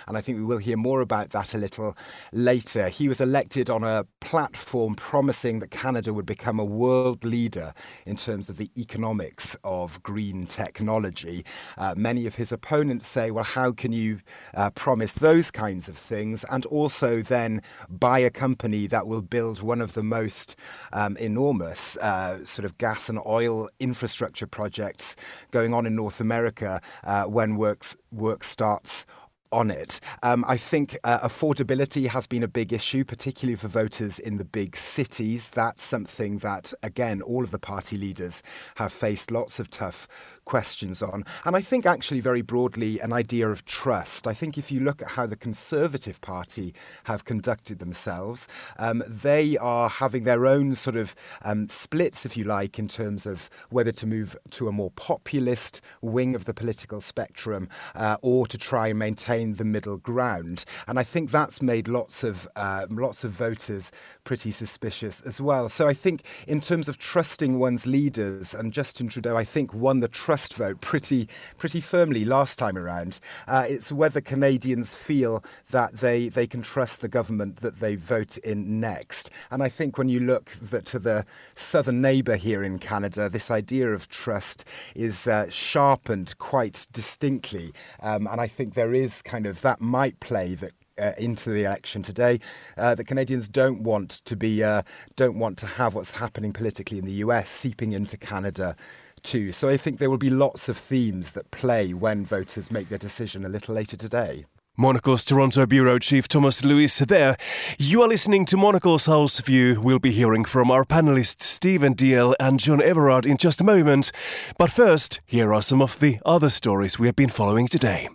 And 0.10 0.18
I 0.18 0.20
think 0.20 0.39
we 0.39 0.44
will 0.44 0.58
hear 0.58 0.75
more 0.75 1.00
about 1.00 1.30
that 1.30 1.54
a 1.54 1.58
little 1.58 1.96
later. 2.34 2.89
He 2.89 3.08
was 3.08 3.22
elected 3.22 3.70
on 3.70 3.86
a 3.86 4.08
platform 4.20 4.96
promising 4.96 5.60
that 5.62 5.72
Canada 5.72 6.13
would 6.13 6.25
become 6.25 6.60
a 6.60 6.66
world 6.66 7.24
leader 7.24 7.74
in 8.06 8.18
terms 8.18 8.50
of 8.50 8.58
the 8.58 8.70
economic 8.75 9.37
of 9.63 10.01
green 10.03 10.48
technology. 10.48 11.46
Uh, 11.77 11.94
many 11.96 12.25
of 12.25 12.36
his 12.36 12.51
opponents 12.51 13.08
say, 13.08 13.32
well, 13.32 13.44
how 13.44 13.72
can 13.72 13.94
you 13.94 14.20
uh, 14.56 14.70
promise 14.75 15.13
those 15.13 15.51
kinds 15.51 15.88
of 15.88 15.98
things 15.98 16.44
and 16.50 16.65
also 16.67 17.22
then 17.22 17.62
buy 17.89 18.20
a 18.20 18.29
company 18.29 18.88
that 18.88 19.08
will 19.08 19.22
build 19.22 19.62
one 19.62 19.82
of 19.82 19.94
the 19.94 20.03
most 20.03 20.56
um, 20.91 21.15
enormous 21.17 21.98
uh, 21.98 22.44
sort 22.46 22.65
of 22.65 22.77
gas 22.77 23.10
and 23.10 23.20
oil 23.25 23.70
infrastructure 23.79 24.48
projects 24.48 25.15
going 25.51 25.74
on 25.74 25.86
in 25.86 25.96
North 25.96 26.20
America 26.20 26.82
uh, 27.03 27.24
when 27.25 27.56
works, 27.56 27.96
work 28.12 28.44
starts 28.44 29.06
on 29.51 29.72
it. 29.72 30.00
Um, 30.24 30.44
I 30.48 30.58
think 30.58 30.98
uh, 31.04 31.20
affordability 31.20 32.08
has 32.08 32.27
been 32.27 32.44
a 32.44 32.48
big 32.48 32.74
issue, 32.74 33.04
particularly 33.04 33.56
for 33.56 33.68
voters 33.68 34.20
in 34.20 34.38
the 34.38 34.46
big 34.46 34.75
cities. 34.75 35.50
That's 35.50 35.84
something 35.84 36.39
that, 36.39 36.74
again, 36.84 37.22
all 37.22 37.44
of 37.44 37.51
the 37.51 37.60
party 37.60 37.98
leaders 37.98 38.44
have 38.75 38.92
faced 38.92 39.32
lots 39.32 39.60
of 39.60 39.70
tough 39.70 40.08
questions 40.46 41.04
on. 41.04 41.25
And 41.46 41.56
I 41.56 41.62
think, 41.62 41.86
actually, 41.86 42.22
very 42.22 42.42
broadly, 42.42 43.00
an 43.00 43.12
idea 43.13 43.50
of 43.50 43.66
trust. 43.66 44.27
I 44.27 44.34
think 44.34 44.58
if 44.58 44.72
you 44.72 44.80
look 44.80 45.01
at 45.01 45.12
how 45.12 45.25
the 45.27 45.36
Conservative 45.36 46.22
Party 46.22 46.74
have 47.04 47.25
conducted 47.25 47.80
themselves, 47.80 48.48
um, 48.77 49.04
they 49.08 49.58
are 49.58 49.89
having 49.89 50.24
their 50.24 50.46
own 50.46 50.75
sort 50.75 50.96
of 50.96 51.16
um, 51.44 51.68
splits, 51.68 52.25
if 52.25 52.38
you 52.38 52.44
like, 52.44 52.80
in 52.80 52.88
terms 52.88 53.25
of 53.25 53.50
whether 53.70 53.92
to 53.92 54.06
move 54.06 54.36
to 54.51 54.68
a 54.68 54.72
more 54.72 54.92
populist 54.92 55.82
wing 56.01 56.36
of 56.36 56.46
the 56.46 56.54
political 56.54 57.01
spectrum 57.01 57.68
uh, 57.94 58.18
or 58.22 58.48
to 58.48 58.58
try 58.58 58.88
and 58.88 59.00
maintain 59.00 59.37
the 59.46 59.65
middle 59.65 59.98
ground. 59.98 60.65
And 60.88 61.00
I 61.00 61.03
think 61.03 61.32
that's 61.32 61.62
made 61.62 61.88
lots 61.88 62.24
of 62.24 62.48
uh, 62.56 62.88
lots 62.89 63.24
of 63.24 63.32
voters 63.32 63.91
pretty 64.28 64.52
suspicious 64.52 65.22
as 65.22 65.40
well. 65.40 65.70
So 65.70 65.88
I 65.88 65.94
think, 65.94 66.22
in 66.48 66.60
terms 66.60 66.90
of 66.90 66.98
trusting 66.98 67.58
one's 67.60 67.88
leaders, 67.88 68.54
and 68.54 68.74
Justin 68.74 69.08
Trudeau, 69.08 69.38
I 69.38 69.46
think 69.46 69.74
won 69.74 70.02
the 70.02 70.10
trust 70.10 70.54
vote 70.56 70.82
pretty 70.82 71.30
pretty 71.58 71.80
firmly 71.80 72.26
last 72.26 72.60
time 72.60 72.78
around. 72.78 73.22
Uh, 73.48 73.64
it's 73.70 73.90
whether 73.90 74.20
Canadians 74.20 74.94
feel 74.94 75.42
that 75.72 76.00
they 76.00 76.28
they 76.28 76.46
can 76.46 76.62
trust 76.62 77.00
the 77.00 77.08
government 77.08 77.58
that 77.58 77.80
they 77.80 77.96
vote 77.96 78.38
in 78.40 78.82
next. 78.82 79.30
And 79.50 79.64
I 79.64 79.70
think 79.70 79.98
when 79.98 80.10
you 80.10 80.20
look 80.20 80.52
the, 80.62 80.82
to 80.82 81.00
the 81.00 81.24
southern 81.56 82.02
neighbour 82.02 82.36
here 82.36 82.64
in 82.64 82.80
Canada, 82.80 83.30
this 83.30 83.50
idea 83.50 83.94
of 83.94 84.10
trust 84.10 84.66
is 84.94 85.26
uh, 85.26 85.50
sharpened 85.50 86.38
quite 86.38 86.86
distinctly. 86.92 87.72
Um, 88.02 88.28
and 88.28 88.42
I 88.42 88.48
think 88.48 88.74
there 88.74 88.94
is 88.94 89.22
kind 89.22 89.46
of 89.46 89.62
that 89.62 89.80
might 89.80 90.20
play 90.20 90.54
that 90.56 90.74
uh, 91.00 91.13
into 91.18 91.50
the 91.50 91.63
election 91.63 92.01
today. 92.01 92.39
Uh, 92.77 92.96
the 92.96 93.04
Canadians 93.04 93.48
don't 93.48 93.82
want 93.82 94.10
to 94.25 94.36
be 94.36 94.63
uh, 94.63 94.84
don't 95.16 95.38
want 95.38 95.58
to 95.60 95.66
have 95.66 95.96
what's 95.96 96.18
happening 96.18 96.54
politically 96.54 96.98
in 96.98 97.06
the 97.06 97.13
US 97.24 97.50
seeping 97.50 97.92
into 97.92 98.18
Canada 98.18 98.75
too. 99.24 99.51
So 99.51 99.70
I 99.70 99.77
think 99.77 100.00
there 100.00 100.10
will 100.10 100.18
be 100.18 100.30
lots 100.30 100.70
of 100.70 100.77
themes 100.77 101.34
that 101.34 101.51
play 101.51 101.94
when 101.94 102.25
voters 102.25 102.72
make 102.72 102.89
their 102.89 102.98
decision 102.98 103.46
a 103.46 103.50
little 103.50 103.75
later 103.75 103.98
today. 103.98 104.46
Monocle's 104.80 105.25
Toronto 105.25 105.66
Bureau 105.66 105.98
Chief 105.98 106.27
Thomas 106.27 106.63
Lewis 106.63 107.00
there. 107.00 107.36
You 107.80 108.04
are 108.04 108.08
listening 108.08 108.46
to 108.46 108.58
Monocle's 108.58 109.08
House 109.08 109.39
View. 109.39 109.82
We'll 109.82 109.98
be 109.98 110.12
hearing 110.12 110.46
from 110.46 110.70
our 110.70 110.86
panelists 110.86 111.42
Stephen 111.42 111.96
Dalziel 111.96 112.36
and 112.39 112.60
John 112.60 112.80
Everard 112.84 113.25
in 113.25 113.38
just 113.38 113.60
a 113.60 113.63
moment. 113.63 114.12
But 114.60 114.72
first, 114.72 115.20
here 115.25 115.51
are 115.51 115.63
some 115.63 115.82
of 115.82 116.00
the 116.00 116.20
other 116.27 116.51
stories 116.51 117.00
we 117.00 117.08
have 117.08 117.16
been 117.16 117.30
following 117.30 117.68
today. 117.68 118.08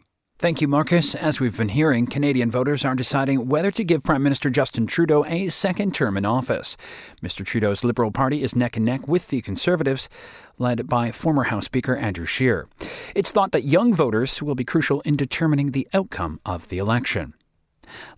Thank 0.43 0.61
you, 0.61 0.67
Marcus. 0.67 1.15
As 1.15 1.39
we've 1.39 1.57
been 1.57 1.69
hearing, 1.69 2.09
Canadian 2.09 2.51
voters 2.51 2.85
are 2.85 2.97
deciding 2.97 3.47
whether 3.47 3.71
to 3.71 3.85
give 3.85 4.03
Prime 4.03 4.25
Minister 4.25 4.51
Justin 4.51 4.89
Trudeau 4.89 5.25
a 5.25 5.47
second 5.47 5.95
term 5.95 6.17
in 6.17 6.25
office. 6.25 6.77
Mr. 7.23 7.47
Trudeau's 7.47 7.85
Liberal 7.85 8.11
Party 8.11 8.43
is 8.43 8.57
neck 8.57 8.77
and 8.77 8.85
neck 8.85 9.07
with 9.07 9.29
the 9.29 9.41
Conservatives, 9.41 10.09
led 10.59 10.89
by 10.89 11.13
former 11.13 11.45
House 11.45 11.67
Speaker 11.67 11.95
Andrew 11.95 12.27
Scheer. 12.27 12.67
It's 13.15 13.31
thought 13.31 13.53
that 13.53 13.63
young 13.63 13.95
voters 13.95 14.43
will 14.43 14.57
be 14.57 14.65
crucial 14.65 15.01
in 15.03 15.15
determining 15.15 15.71
the 15.71 15.87
outcome 15.95 16.41
of 16.45 16.71
the 16.71 16.79
election. 16.79 17.35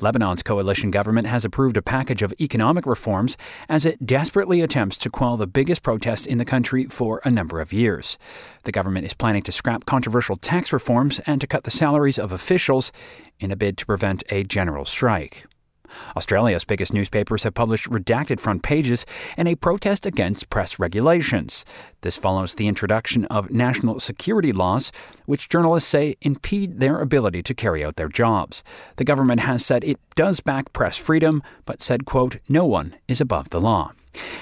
Lebanon's 0.00 0.42
coalition 0.42 0.90
government 0.90 1.26
has 1.26 1.44
approved 1.44 1.76
a 1.76 1.82
package 1.82 2.22
of 2.22 2.34
economic 2.40 2.86
reforms 2.86 3.36
as 3.68 3.86
it 3.86 4.04
desperately 4.04 4.60
attempts 4.60 4.98
to 4.98 5.10
quell 5.10 5.36
the 5.36 5.46
biggest 5.46 5.82
protests 5.82 6.26
in 6.26 6.38
the 6.38 6.44
country 6.44 6.84
for 6.84 7.20
a 7.24 7.30
number 7.30 7.60
of 7.60 7.72
years. 7.72 8.18
The 8.64 8.72
government 8.72 9.06
is 9.06 9.14
planning 9.14 9.42
to 9.42 9.52
scrap 9.52 9.86
controversial 9.86 10.36
tax 10.36 10.72
reforms 10.72 11.20
and 11.20 11.40
to 11.40 11.46
cut 11.46 11.64
the 11.64 11.70
salaries 11.70 12.18
of 12.18 12.32
officials 12.32 12.92
in 13.40 13.50
a 13.50 13.56
bid 13.56 13.76
to 13.78 13.86
prevent 13.86 14.22
a 14.30 14.44
general 14.44 14.84
strike. 14.84 15.46
Australia's 16.16 16.64
biggest 16.64 16.92
newspapers 16.92 17.42
have 17.42 17.54
published 17.54 17.90
redacted 17.90 18.40
front 18.40 18.62
pages 18.62 19.06
in 19.36 19.46
a 19.46 19.54
protest 19.54 20.06
against 20.06 20.50
press 20.50 20.78
regulations. 20.78 21.64
This 22.02 22.16
follows 22.16 22.54
the 22.54 22.68
introduction 22.68 23.24
of 23.26 23.50
national 23.50 24.00
security 24.00 24.52
laws, 24.52 24.92
which 25.26 25.48
journalists 25.48 25.88
say 25.88 26.16
impede 26.20 26.80
their 26.80 27.00
ability 27.00 27.42
to 27.42 27.54
carry 27.54 27.84
out 27.84 27.96
their 27.96 28.08
jobs. 28.08 28.62
The 28.96 29.04
government 29.04 29.40
has 29.40 29.64
said 29.64 29.84
it 29.84 29.98
does 30.14 30.40
back 30.40 30.72
press 30.72 30.96
freedom, 30.96 31.42
but 31.64 31.80
said, 31.80 32.04
quote, 32.04 32.38
no 32.48 32.64
one 32.64 32.96
is 33.08 33.20
above 33.20 33.50
the 33.50 33.60
law. 33.60 33.92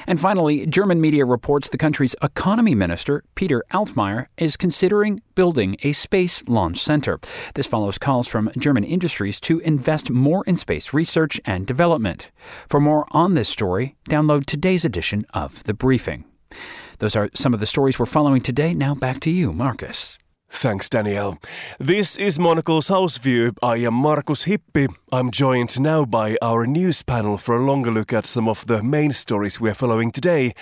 And 0.07 0.21
finally, 0.21 0.67
German 0.67 1.01
media 1.01 1.25
reports 1.25 1.69
the 1.69 1.79
country's 1.79 2.17
economy 2.23 2.75
minister, 2.75 3.25
Peter 3.35 3.65
Altmaier, 3.73 4.27
is 4.37 4.57
considering 4.57 5.23
building 5.35 5.77
a 5.83 5.93
space 5.93 6.47
launch 6.49 6.79
center. 6.79 7.19
This 7.55 7.67
follows 7.67 7.99
calls 7.99 8.29
from 8.29 8.51
German 8.59 8.85
industries 8.85 9.41
to 9.41 9.61
invest 9.61 10.11
more 10.11 10.45
in 10.47 10.57
space 10.57 10.93
research 10.93 11.41
and 11.45 11.67
development. 11.67 12.31
For 12.69 12.81
more 12.81 13.07
on 13.11 13.35
this 13.35 13.49
story, 13.49 13.97
download 14.09 14.47
today's 14.47 14.85
edition 14.85 15.25
of 15.35 15.65
The 15.65 15.75
Briefing. 15.75 16.25
Those 16.99 17.17
are 17.17 17.31
some 17.35 17.55
of 17.55 17.61
the 17.61 17.67
stories 17.67 17.99
we're 17.99 18.07
following 18.07 18.41
today. 18.41 18.75
Now 18.75 18.95
back 18.95 19.21
to 19.21 19.31
you, 19.31 19.53
Marcus. 19.53 20.19
Thanks, 20.55 20.89
Danielle. 20.89 21.39
This 21.81 22.17
is 22.17 22.39
Monocle's 22.39 22.89
House 22.89 23.17
View. 23.17 23.53
I 23.63 23.79
am 23.79 23.95
Markus 23.95 24.45
Hippi. 24.45 24.95
I'm 25.11 25.31
joined 25.31 25.81
now 25.81 26.05
by 26.05 26.37
our 26.41 26.67
news 26.67 27.03
panel 27.03 27.37
for 27.37 27.57
a 27.57 27.63
longer 27.63 27.91
look 27.91 28.13
at 28.13 28.27
some 28.27 28.49
of 28.49 28.67
the 28.67 28.83
main 28.83 29.11
stories 29.11 29.61
we're 29.61 29.75
following 29.75 30.13
today, 30.13 30.53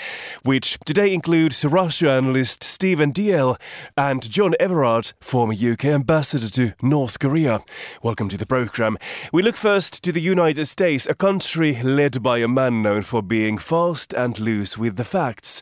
which 0.42 0.78
today 0.86 1.12
includes 1.12 1.64
Russia 1.64 2.12
analyst 2.12 2.64
Stephen 2.64 3.12
Dalziel 3.12 3.60
and 3.96 4.28
John 4.30 4.54
Everard, 4.58 5.12
former 5.20 5.52
UK 5.52 5.86
ambassador 5.86 6.48
to 6.48 6.72
North 6.82 7.18
Korea. 7.18 7.60
Welcome 8.02 8.28
to 8.30 8.38
the 8.38 8.46
program. 8.46 8.96
We 9.32 9.42
look 9.42 9.56
first 9.56 10.02
to 10.04 10.12
the 10.12 10.22
United 10.22 10.66
States, 10.66 11.06
a 11.06 11.14
country 11.14 11.82
led 11.82 12.22
by 12.22 12.38
a 12.38 12.48
man 12.48 12.80
known 12.80 13.02
for 13.02 13.22
being 13.22 13.58
fast 13.58 14.14
and 14.14 14.38
loose 14.38 14.78
with 14.78 14.96
the 14.96 15.04
facts. 15.04 15.60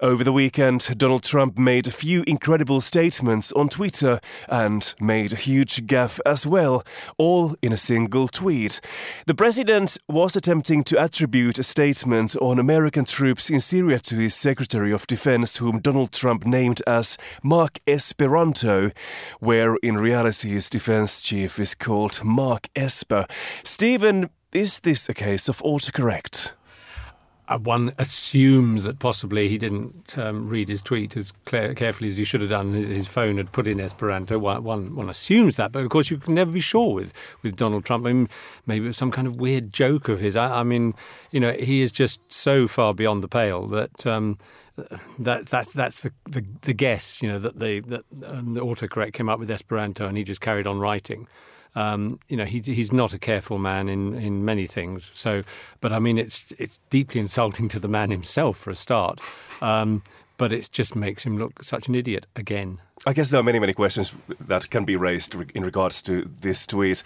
Over 0.00 0.24
the 0.24 0.32
weekend, 0.32 0.98
Donald 0.98 1.22
Trump 1.22 1.56
made 1.56 1.86
a 1.86 1.92
few 1.92 2.24
incredible 2.26 2.80
statements 2.80 3.52
on 3.52 3.65
Twitter 3.68 4.20
and 4.48 4.94
made 5.00 5.32
a 5.32 5.36
huge 5.36 5.86
gaffe 5.86 6.20
as 6.24 6.46
well, 6.46 6.84
all 7.18 7.54
in 7.62 7.72
a 7.72 7.76
single 7.76 8.28
tweet. 8.28 8.80
The 9.26 9.34
president 9.34 9.98
was 10.08 10.36
attempting 10.36 10.84
to 10.84 10.98
attribute 10.98 11.58
a 11.58 11.62
statement 11.62 12.36
on 12.36 12.58
American 12.58 13.04
troops 13.04 13.50
in 13.50 13.60
Syria 13.60 13.98
to 14.00 14.16
his 14.16 14.34
Secretary 14.34 14.92
of 14.92 15.06
Defense, 15.06 15.58
whom 15.58 15.80
Donald 15.80 16.12
Trump 16.12 16.46
named 16.46 16.82
as 16.86 17.18
Mark 17.42 17.78
Esperanto, 17.86 18.90
where 19.40 19.76
in 19.76 19.96
reality 19.96 20.50
his 20.50 20.70
defense 20.70 21.20
chief 21.20 21.58
is 21.58 21.74
called 21.74 22.24
Mark 22.24 22.68
Esper. 22.74 23.26
Stephen, 23.64 24.30
is 24.52 24.80
this 24.80 25.08
a 25.08 25.14
case 25.14 25.48
of 25.48 25.58
autocorrect? 25.58 26.52
Uh, 27.48 27.58
one 27.58 27.92
assumes 27.98 28.82
that 28.82 28.98
possibly 28.98 29.48
he 29.48 29.58
didn't 29.58 30.18
um, 30.18 30.48
read 30.48 30.68
his 30.68 30.82
tweet 30.82 31.16
as 31.16 31.32
clear, 31.44 31.74
carefully 31.74 32.08
as 32.08 32.16
he 32.16 32.24
should 32.24 32.40
have 32.40 32.50
done. 32.50 32.72
His, 32.72 32.88
his 32.88 33.06
phone 33.06 33.36
had 33.36 33.52
put 33.52 33.66
in 33.66 33.80
Esperanto. 33.80 34.38
One, 34.38 34.64
one, 34.64 34.94
one, 34.96 35.08
assumes 35.08 35.56
that, 35.56 35.72
but 35.72 35.82
of 35.82 35.88
course 35.88 36.10
you 36.10 36.18
can 36.18 36.34
never 36.34 36.50
be 36.50 36.60
sure 36.60 36.94
with, 36.94 37.12
with 37.42 37.56
Donald 37.56 37.84
Trump. 37.84 38.06
I 38.06 38.12
mean, 38.12 38.28
maybe 38.66 38.84
it 38.84 38.88
was 38.88 38.96
some 38.96 39.10
kind 39.10 39.26
of 39.26 39.36
weird 39.36 39.72
joke 39.72 40.08
of 40.08 40.20
his. 40.20 40.36
I, 40.36 40.60
I, 40.60 40.62
mean, 40.62 40.94
you 41.30 41.40
know, 41.40 41.52
he 41.52 41.82
is 41.82 41.92
just 41.92 42.20
so 42.32 42.66
far 42.66 42.94
beyond 42.94 43.22
the 43.22 43.28
pale 43.28 43.66
that. 43.68 44.06
Um, 44.06 44.38
that 45.18 45.46
that's 45.46 45.72
that's 45.72 46.00
the, 46.00 46.12
the, 46.26 46.44
the 46.60 46.74
guess, 46.74 47.22
you 47.22 47.28
know, 47.30 47.38
that 47.38 47.58
the 47.58 47.80
that 47.80 48.04
um, 48.26 48.52
the 48.52 48.60
autocorrect 48.60 49.14
came 49.14 49.26
up 49.26 49.38
with 49.38 49.50
Esperanto 49.50 50.06
and 50.06 50.18
he 50.18 50.22
just 50.22 50.42
carried 50.42 50.66
on 50.66 50.78
writing. 50.78 51.26
Um, 51.76 52.18
you 52.28 52.36
know, 52.36 52.44
he, 52.44 52.60
he's 52.60 52.92
not 52.92 53.14
a 53.14 53.18
careful 53.18 53.58
man 53.58 53.88
in, 53.88 54.14
in 54.14 54.44
many 54.44 54.66
things. 54.66 55.10
So, 55.12 55.44
but 55.80 55.92
I 55.92 56.00
mean, 56.00 56.18
it's 56.18 56.52
it's 56.58 56.80
deeply 56.90 57.20
insulting 57.20 57.68
to 57.68 57.78
the 57.78 57.88
man 57.88 58.10
himself 58.10 58.56
for 58.56 58.70
a 58.70 58.74
start. 58.74 59.20
Um, 59.62 60.02
but 60.38 60.52
it 60.52 60.68
just 60.72 60.96
makes 60.96 61.24
him 61.24 61.38
look 61.38 61.62
such 61.62 61.88
an 61.88 61.94
idiot 61.94 62.26
again. 62.36 62.80
I 63.06 63.12
guess 63.12 63.30
there 63.30 63.40
are 63.40 63.44
many, 63.44 63.58
many 63.58 63.72
questions 63.72 64.14
that 64.40 64.70
can 64.70 64.84
be 64.84 64.96
raised 64.96 65.34
in 65.54 65.62
regards 65.62 66.02
to 66.02 66.28
this 66.40 66.66
tweet. 66.66 67.02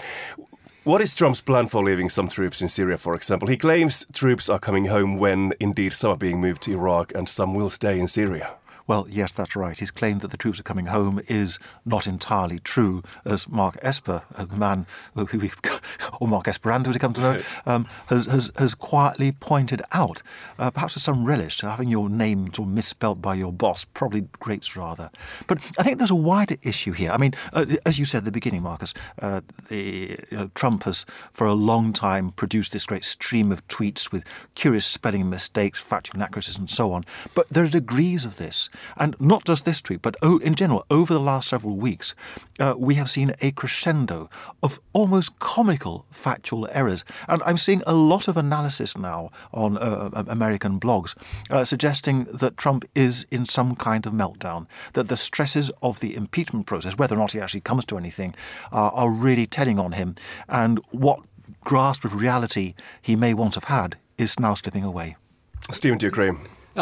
What 0.84 1.00
is 1.00 1.14
Trump's 1.14 1.42
plan 1.42 1.68
for 1.68 1.82
leaving 1.82 2.08
some 2.08 2.28
troops 2.28 2.62
in 2.62 2.68
Syria, 2.68 2.96
for 2.96 3.14
example? 3.14 3.48
He 3.48 3.56
claims 3.56 4.06
troops 4.12 4.48
are 4.48 4.58
coming 4.58 4.86
home 4.86 5.18
when 5.18 5.52
indeed 5.60 5.92
some 5.92 6.12
are 6.12 6.16
being 6.16 6.40
moved 6.40 6.62
to 6.62 6.72
Iraq 6.72 7.12
and 7.14 7.28
some 7.28 7.54
will 7.54 7.70
stay 7.70 8.00
in 8.00 8.08
Syria. 8.08 8.54
Well, 8.90 9.06
yes, 9.08 9.30
that's 9.30 9.54
right. 9.54 9.78
His 9.78 9.92
claim 9.92 10.18
that 10.18 10.32
the 10.32 10.36
troops 10.36 10.58
are 10.58 10.64
coming 10.64 10.86
home 10.86 11.20
is 11.28 11.60
not 11.84 12.08
entirely 12.08 12.58
true, 12.58 13.04
as 13.24 13.48
Mark 13.48 13.78
Esper, 13.82 14.22
the 14.36 14.56
man 14.56 14.84
who 15.14 15.26
we, 15.38 15.52
or 16.20 16.28
Mark 16.28 16.46
Esperanto, 16.46 16.92
to 16.92 16.98
come 16.98 17.12
to 17.14 17.20
know, 17.20 17.40
um, 17.66 17.86
has, 18.06 18.26
has, 18.26 18.52
has 18.56 18.74
quietly 18.74 19.32
pointed 19.32 19.82
out. 19.92 20.22
Uh, 20.58 20.70
perhaps 20.70 20.94
with 20.94 21.02
some 21.02 21.24
relish, 21.24 21.60
having 21.62 21.88
your 21.88 22.08
name 22.08 22.52
sort 22.54 22.68
of 22.68 22.74
misspelt 22.74 23.20
by 23.20 23.34
your 23.34 23.52
boss 23.52 23.84
probably 23.84 24.28
grates 24.38 24.76
rather. 24.76 25.10
But 25.46 25.58
I 25.78 25.82
think 25.82 25.98
there's 25.98 26.10
a 26.10 26.14
wider 26.14 26.56
issue 26.62 26.92
here. 26.92 27.10
I 27.10 27.16
mean, 27.16 27.32
uh, 27.52 27.66
as 27.86 27.98
you 27.98 28.04
said 28.04 28.18
at 28.18 28.24
the 28.24 28.32
beginning, 28.32 28.62
Marcus, 28.62 28.94
uh, 29.20 29.40
the, 29.68 30.18
you 30.30 30.36
know, 30.36 30.50
Trump 30.54 30.84
has 30.84 31.04
for 31.32 31.46
a 31.46 31.54
long 31.54 31.92
time 31.92 32.32
produced 32.32 32.72
this 32.72 32.86
great 32.86 33.04
stream 33.04 33.50
of 33.50 33.66
tweets 33.68 34.12
with 34.12 34.24
curious 34.54 34.86
spelling 34.86 35.28
mistakes, 35.30 35.82
factual 35.82 36.16
inaccuracies, 36.16 36.58
and 36.58 36.68
so 36.68 36.92
on. 36.92 37.04
But 37.34 37.48
there 37.48 37.64
are 37.64 37.68
degrees 37.68 38.24
of 38.24 38.36
this. 38.36 38.68
And 38.96 39.16
not 39.20 39.44
just 39.44 39.64
this 39.64 39.80
tweet, 39.80 40.02
but 40.02 40.16
in 40.42 40.54
general, 40.54 40.84
over 40.90 41.12
the 41.12 41.20
last 41.20 41.48
several 41.48 41.76
weeks, 41.76 42.14
uh, 42.58 42.74
we 42.76 42.94
have 42.94 43.08
seen 43.08 43.32
a 43.40 43.52
crescendo 43.52 44.28
of 44.62 44.80
almost 44.92 45.38
comical 45.38 46.06
factual 46.10 46.68
errors. 46.72 47.04
And 47.28 47.42
I'm 47.44 47.56
seeing 47.56 47.82
a 47.86 47.94
lot 47.94 48.28
of 48.28 48.36
analysis 48.36 48.96
now 48.96 49.30
on 49.52 49.78
uh, 49.78 50.10
uh, 50.12 50.24
American 50.28 50.80
blogs 50.80 51.14
uh, 51.50 51.64
suggesting 51.64 52.24
that 52.24 52.56
Trump 52.56 52.84
is 52.94 53.26
in 53.30 53.46
some 53.46 53.74
kind 53.76 54.06
of 54.06 54.12
meltdown, 54.12 54.66
that 54.94 55.08
the 55.08 55.16
stresses 55.16 55.70
of 55.82 56.00
the 56.00 56.14
impeachment 56.14 56.66
process, 56.66 56.96
whether 56.96 57.14
or 57.14 57.18
not 57.18 57.32
he 57.32 57.40
actually 57.40 57.60
comes 57.60 57.84
to 57.86 57.96
anything, 57.96 58.34
are 58.72 59.10
really 59.10 59.46
telling 59.46 59.78
on 59.78 59.92
him. 59.92 60.14
And 60.48 60.80
what 60.90 61.20
grasp 61.64 62.04
of 62.04 62.20
reality 62.20 62.74
he 63.02 63.16
may 63.16 63.34
once 63.34 63.54
have 63.54 63.64
had 63.64 63.96
is 64.18 64.38
now 64.38 64.54
slipping 64.54 64.84
away. 64.84 65.16
Stephen, 65.70 65.98
do 65.98 66.06
you 66.06 66.08
agree? 66.08 66.32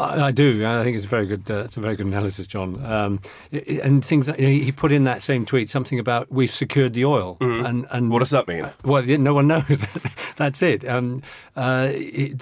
I 0.03 0.31
do. 0.31 0.67
I 0.67 0.83
think 0.85 0.97
it's 0.97 1.07
a 1.07 1.09
very 1.09 1.27
good. 1.27 1.51
Uh, 1.51 1.65
it's 1.65 1.77
a 1.77 1.81
very 1.81 1.97
good 1.97 2.07
analysis, 2.07 2.47
John. 2.47 2.85
Um, 2.85 3.21
and 3.53 4.05
things. 4.05 4.29
Like, 4.29 4.39
you 4.39 4.47
know, 4.47 4.53
he 4.53 4.73
put 4.73 4.93
in 4.93 5.05
that 5.05 5.23
same 5.23 5.45
tweet 5.45 5.69
something 5.69 5.99
about 5.99 6.31
we've 6.31 6.51
secured 6.51 6.93
the 6.93 7.05
oil. 7.05 7.37
Mm. 7.41 7.65
And, 7.65 7.87
and 7.91 8.11
what 8.11 8.21
does 8.21 8.31
that 8.31 8.49
mean? 8.49 8.69
Well, 8.85 9.03
no 9.05 9.35
one 9.35 9.49
knows. 9.49 9.85
That's 10.37 10.63
it. 10.63 10.89
Um, 10.89 11.23
uh, 11.57 11.91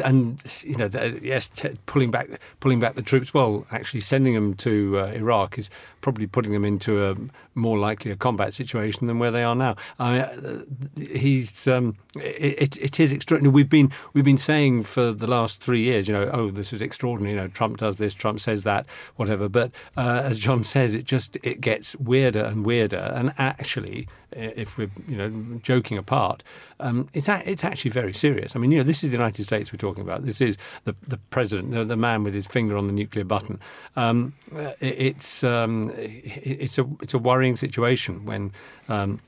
and 0.04 0.42
you 0.62 0.76
know, 0.76 0.88
yes, 1.22 1.48
t- 1.48 1.76
pulling 1.86 2.10
back, 2.10 2.28
pulling 2.60 2.80
back 2.80 2.94
the 2.94 3.02
troops. 3.02 3.32
Well, 3.32 3.66
actually, 3.70 4.00
sending 4.00 4.34
them 4.34 4.54
to 4.54 5.00
uh, 5.00 5.06
Iraq 5.06 5.58
is 5.58 5.70
probably 6.06 6.28
putting 6.28 6.52
them 6.52 6.64
into 6.64 7.04
a 7.04 7.16
more 7.56 7.76
likely 7.76 8.12
a 8.12 8.16
combat 8.16 8.54
situation 8.54 9.08
than 9.08 9.18
where 9.18 9.32
they 9.32 9.42
are 9.42 9.56
now. 9.56 9.75
I, 9.98 10.20
uh, 10.20 10.60
he's 10.96 11.66
um, 11.66 11.96
it, 12.14 12.76
it 12.76 13.00
is 13.00 13.12
extraordinary. 13.12 13.52
We've 13.52 13.68
been 13.68 13.90
we've 14.12 14.25
been 14.25 14.38
saying 14.38 14.84
for 14.84 15.10
the 15.10 15.26
last 15.26 15.60
three 15.60 15.80
years, 15.80 16.06
you 16.06 16.14
know, 16.14 16.30
oh, 16.32 16.52
this 16.52 16.72
is 16.72 16.80
extraordinary. 16.80 17.34
You 17.34 17.40
know, 17.40 17.48
Trump 17.48 17.78
does 17.78 17.96
this, 17.96 18.14
Trump 18.14 18.38
says 18.38 18.62
that, 18.62 18.86
whatever. 19.16 19.48
But 19.48 19.72
uh, 19.96 20.22
as 20.22 20.38
John 20.38 20.62
says, 20.62 20.94
it 20.94 21.06
just 21.06 21.38
it 21.42 21.60
gets 21.60 21.96
weirder 21.96 22.44
and 22.44 22.64
weirder. 22.64 23.10
And 23.16 23.34
actually, 23.36 24.06
if 24.37 24.78
we're 24.78 24.90
you 25.09 25.16
know 25.16 25.61
joking 25.62 25.99
apart, 25.99 26.43
um, 26.81 27.09
it's 27.12 27.28
a, 27.28 27.43
it's 27.49 27.64
actually 27.64 27.90
very 27.90 28.12
serious. 28.12 28.55
I 28.55 28.59
mean, 28.59 28.71
you 28.71 28.78
know, 28.78 28.85
this 28.85 29.02
is 29.02 29.11
the 29.11 29.16
United 29.16 29.43
States 29.45 29.73
we're 29.73 29.78
talking 29.78 30.02
about. 30.02 30.25
This 30.25 30.40
is 30.40 30.57
the 30.85 30.95
the 31.07 31.19
president, 31.31 31.73
the, 31.73 31.85
the 31.85 31.97
man 31.97 32.23
with 32.23 32.35
his 32.35 32.47
finger 32.47 32.76
on 32.76 32.87
the 32.87 32.93
nuclear 32.93 33.25
button. 33.25 33.61
Um, 33.97 34.35
it, 34.52 34.76
it's 34.81 35.45
um, 35.45 35.90
it, 35.97 36.61
it's 36.62 36.78
a 36.78 36.87
it's 37.02 37.14
a 37.14 37.19
worrying 37.19 37.57
situation 37.57 38.25
when 38.26 38.52
um, 38.88 39.21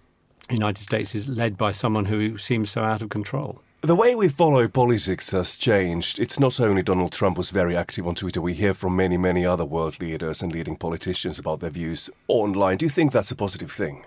the 0.48 0.54
United 0.54 0.82
States 0.82 1.14
is 1.14 1.28
led 1.28 1.56
by 1.56 1.72
someone 1.72 2.06
who 2.06 2.38
seems 2.38 2.70
so 2.70 2.82
out 2.82 3.02
of 3.02 3.08
control. 3.08 3.60
The 3.80 3.94
way 3.94 4.16
we 4.16 4.28
follow 4.28 4.66
politics 4.66 5.30
has 5.30 5.56
changed. 5.56 6.18
It's 6.18 6.40
not 6.40 6.58
only 6.60 6.82
Donald 6.82 7.12
Trump 7.12 7.36
who's 7.36 7.50
very 7.50 7.76
active 7.76 8.08
on 8.08 8.16
Twitter. 8.16 8.40
We 8.40 8.54
hear 8.54 8.74
from 8.74 8.96
many, 8.96 9.16
many 9.16 9.46
other 9.46 9.64
world 9.64 10.00
leaders 10.00 10.42
and 10.42 10.52
leading 10.52 10.74
politicians 10.74 11.38
about 11.38 11.60
their 11.60 11.70
views 11.70 12.10
online. 12.26 12.78
Do 12.78 12.86
you 12.86 12.90
think 12.90 13.12
that's 13.12 13.30
a 13.30 13.36
positive 13.36 13.70
thing? 13.70 14.04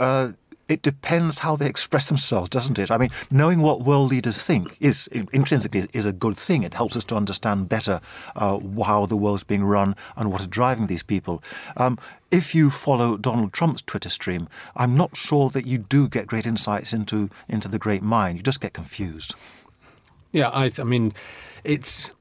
Uh, 0.00 0.32
it 0.70 0.82
depends 0.82 1.40
how 1.40 1.56
they 1.56 1.66
express 1.66 2.06
themselves, 2.06 2.48
doesn't 2.48 2.78
it? 2.78 2.92
I 2.92 2.96
mean, 2.96 3.10
knowing 3.30 3.60
what 3.60 3.82
world 3.82 4.10
leaders 4.10 4.40
think 4.40 4.76
is 4.80 5.08
intrinsically 5.08 5.88
is 5.92 6.06
a 6.06 6.12
good 6.12 6.36
thing. 6.36 6.62
It 6.62 6.74
helps 6.74 6.96
us 6.96 7.02
to 7.04 7.16
understand 7.16 7.68
better 7.68 8.00
uh, 8.36 8.60
how 8.84 9.04
the 9.06 9.16
world's 9.16 9.42
being 9.42 9.64
run 9.64 9.96
and 10.16 10.30
what 10.30 10.40
is 10.40 10.46
driving 10.46 10.86
these 10.86 11.02
people. 11.02 11.42
Um, 11.76 11.98
if 12.30 12.54
you 12.54 12.70
follow 12.70 13.16
Donald 13.16 13.52
Trump's 13.52 13.82
Twitter 13.82 14.08
stream, 14.08 14.48
I'm 14.76 14.96
not 14.96 15.16
sure 15.16 15.50
that 15.50 15.66
you 15.66 15.78
do 15.78 16.08
get 16.08 16.28
great 16.28 16.46
insights 16.46 16.92
into 16.92 17.30
into 17.48 17.66
the 17.66 17.78
great 17.78 18.02
mind. 18.02 18.38
You 18.38 18.44
just 18.44 18.60
get 18.60 18.72
confused. 18.72 19.34
Yeah, 20.30 20.50
I, 20.50 20.70
I 20.78 20.84
mean, 20.84 21.12
it's 21.64 22.12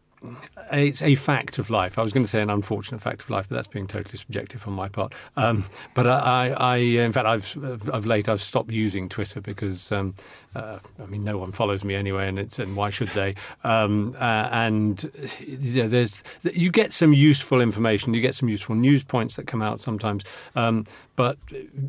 it's 0.71 1.01
a 1.01 1.15
fact 1.15 1.57
of 1.59 1.69
life. 1.69 1.97
I 1.97 2.01
was 2.01 2.11
going 2.11 2.23
to 2.23 2.29
say 2.29 2.41
an 2.41 2.49
unfortunate 2.49 3.01
fact 3.01 3.21
of 3.21 3.29
life, 3.29 3.47
but 3.49 3.55
that's 3.55 3.67
being 3.67 3.87
totally 3.87 4.17
subjective 4.17 4.67
on 4.67 4.73
my 4.73 4.89
part. 4.89 5.13
Um, 5.37 5.65
but 5.93 6.07
I, 6.07 6.49
I, 6.49 6.75
in 6.77 7.11
fact, 7.11 7.25
I've 7.25 7.89
of 7.89 8.05
late 8.05 8.27
I've 8.27 8.41
stopped 8.41 8.71
using 8.71 9.07
Twitter 9.07 9.39
because 9.39 9.91
um, 9.91 10.15
uh, 10.55 10.79
I 11.01 11.05
mean 11.05 11.23
no 11.23 11.37
one 11.37 11.51
follows 11.51 11.83
me 11.83 11.95
anyway, 11.95 12.27
and 12.27 12.37
it's 12.37 12.59
and 12.59 12.75
why 12.75 12.89
should 12.89 13.09
they? 13.09 13.35
Um, 13.63 14.15
uh, 14.19 14.49
and 14.51 15.09
you 15.39 15.83
know, 15.83 15.87
there's 15.87 16.21
you 16.43 16.71
get 16.71 16.91
some 16.91 17.13
useful 17.13 17.61
information, 17.61 18.13
you 18.13 18.21
get 18.21 18.35
some 18.35 18.49
useful 18.49 18.75
news 18.75 19.03
points 19.03 19.35
that 19.37 19.47
come 19.47 19.61
out 19.61 19.81
sometimes. 19.81 20.23
Um, 20.55 20.85
but 21.15 21.37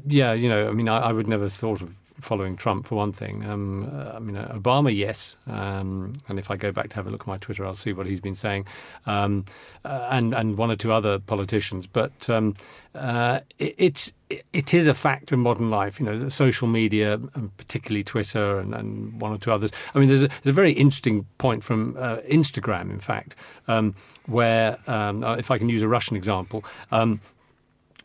yeah, 0.07 0.33
you 0.33 0.49
know, 0.49 0.69
I 0.69 0.73
mean, 0.73 0.89
I, 0.89 0.99
I 0.99 1.13
would 1.13 1.29
never 1.29 1.49
thought 1.49 1.83
of 1.83 1.97
following 2.21 2.57
Trump 2.57 2.87
for 2.87 2.95
one 2.95 3.13
thing. 3.13 3.45
Um, 3.45 3.91
uh, 3.93 4.13
I 4.15 4.19
mean, 4.19 4.37
uh, 4.37 4.53
Obama, 4.55 4.95
yes, 4.95 5.37
um, 5.47 6.15
and 6.29 6.39
if 6.39 6.51
I 6.51 6.57
go 6.57 6.73
back 6.73 6.91
to 6.91 6.97
have 6.97 7.07
a 7.07 7.11
look 7.11 7.23
at 7.23 7.27
my 7.27 7.39
Twitter, 7.39 7.67
I'll 7.67 7.75
see 7.75 7.93
what 7.93 8.07
he's 8.07 8.21
been 8.21 8.35
saying, 8.35 8.67
um, 9.07 9.45
uh, 9.85 10.09
and 10.11 10.35
and 10.35 10.57
one 10.57 10.71
or 10.71 10.77
two 10.77 10.93
other 10.93 11.19
politicians. 11.19 11.87
But 11.87 12.29
um, 12.31 12.55
uh, 12.95 13.41
it, 13.59 13.75
it's 13.79 14.13
it 14.53 14.75
is 14.75 14.87
a 14.87 14.95
fact 14.95 15.33
of 15.33 15.39
modern 15.39 15.71
life. 15.71 16.01
You 16.01 16.07
know, 16.07 16.29
social 16.29 16.69
media, 16.69 17.15
and 17.35 17.57
particularly 17.57 18.05
Twitter, 18.05 18.59
and, 18.59 18.75
and, 18.75 19.21
one 19.21 19.33
or 19.33 19.39
two 19.39 19.53
others. 19.53 19.71
I 19.95 19.99
mean, 19.99 20.09
there's 20.09 20.23
a, 20.23 20.29
there's 20.29 20.47
a 20.47 20.53
very 20.53 20.73
interesting 20.73 21.27
point 21.39 21.65
from 21.65 21.97
uh, 21.99 22.19
Instagram, 22.31 22.91
in 22.91 23.01
fact, 23.01 23.37
um, 23.69 23.95
where 24.27 24.79
um, 24.87 25.25
uh, 25.25 25.37
if 25.37 25.51
I 25.51 25.59
can 25.59 25.69
use 25.69 25.83
a 25.83 25.89
Russian 25.89 26.17
example 26.17 26.65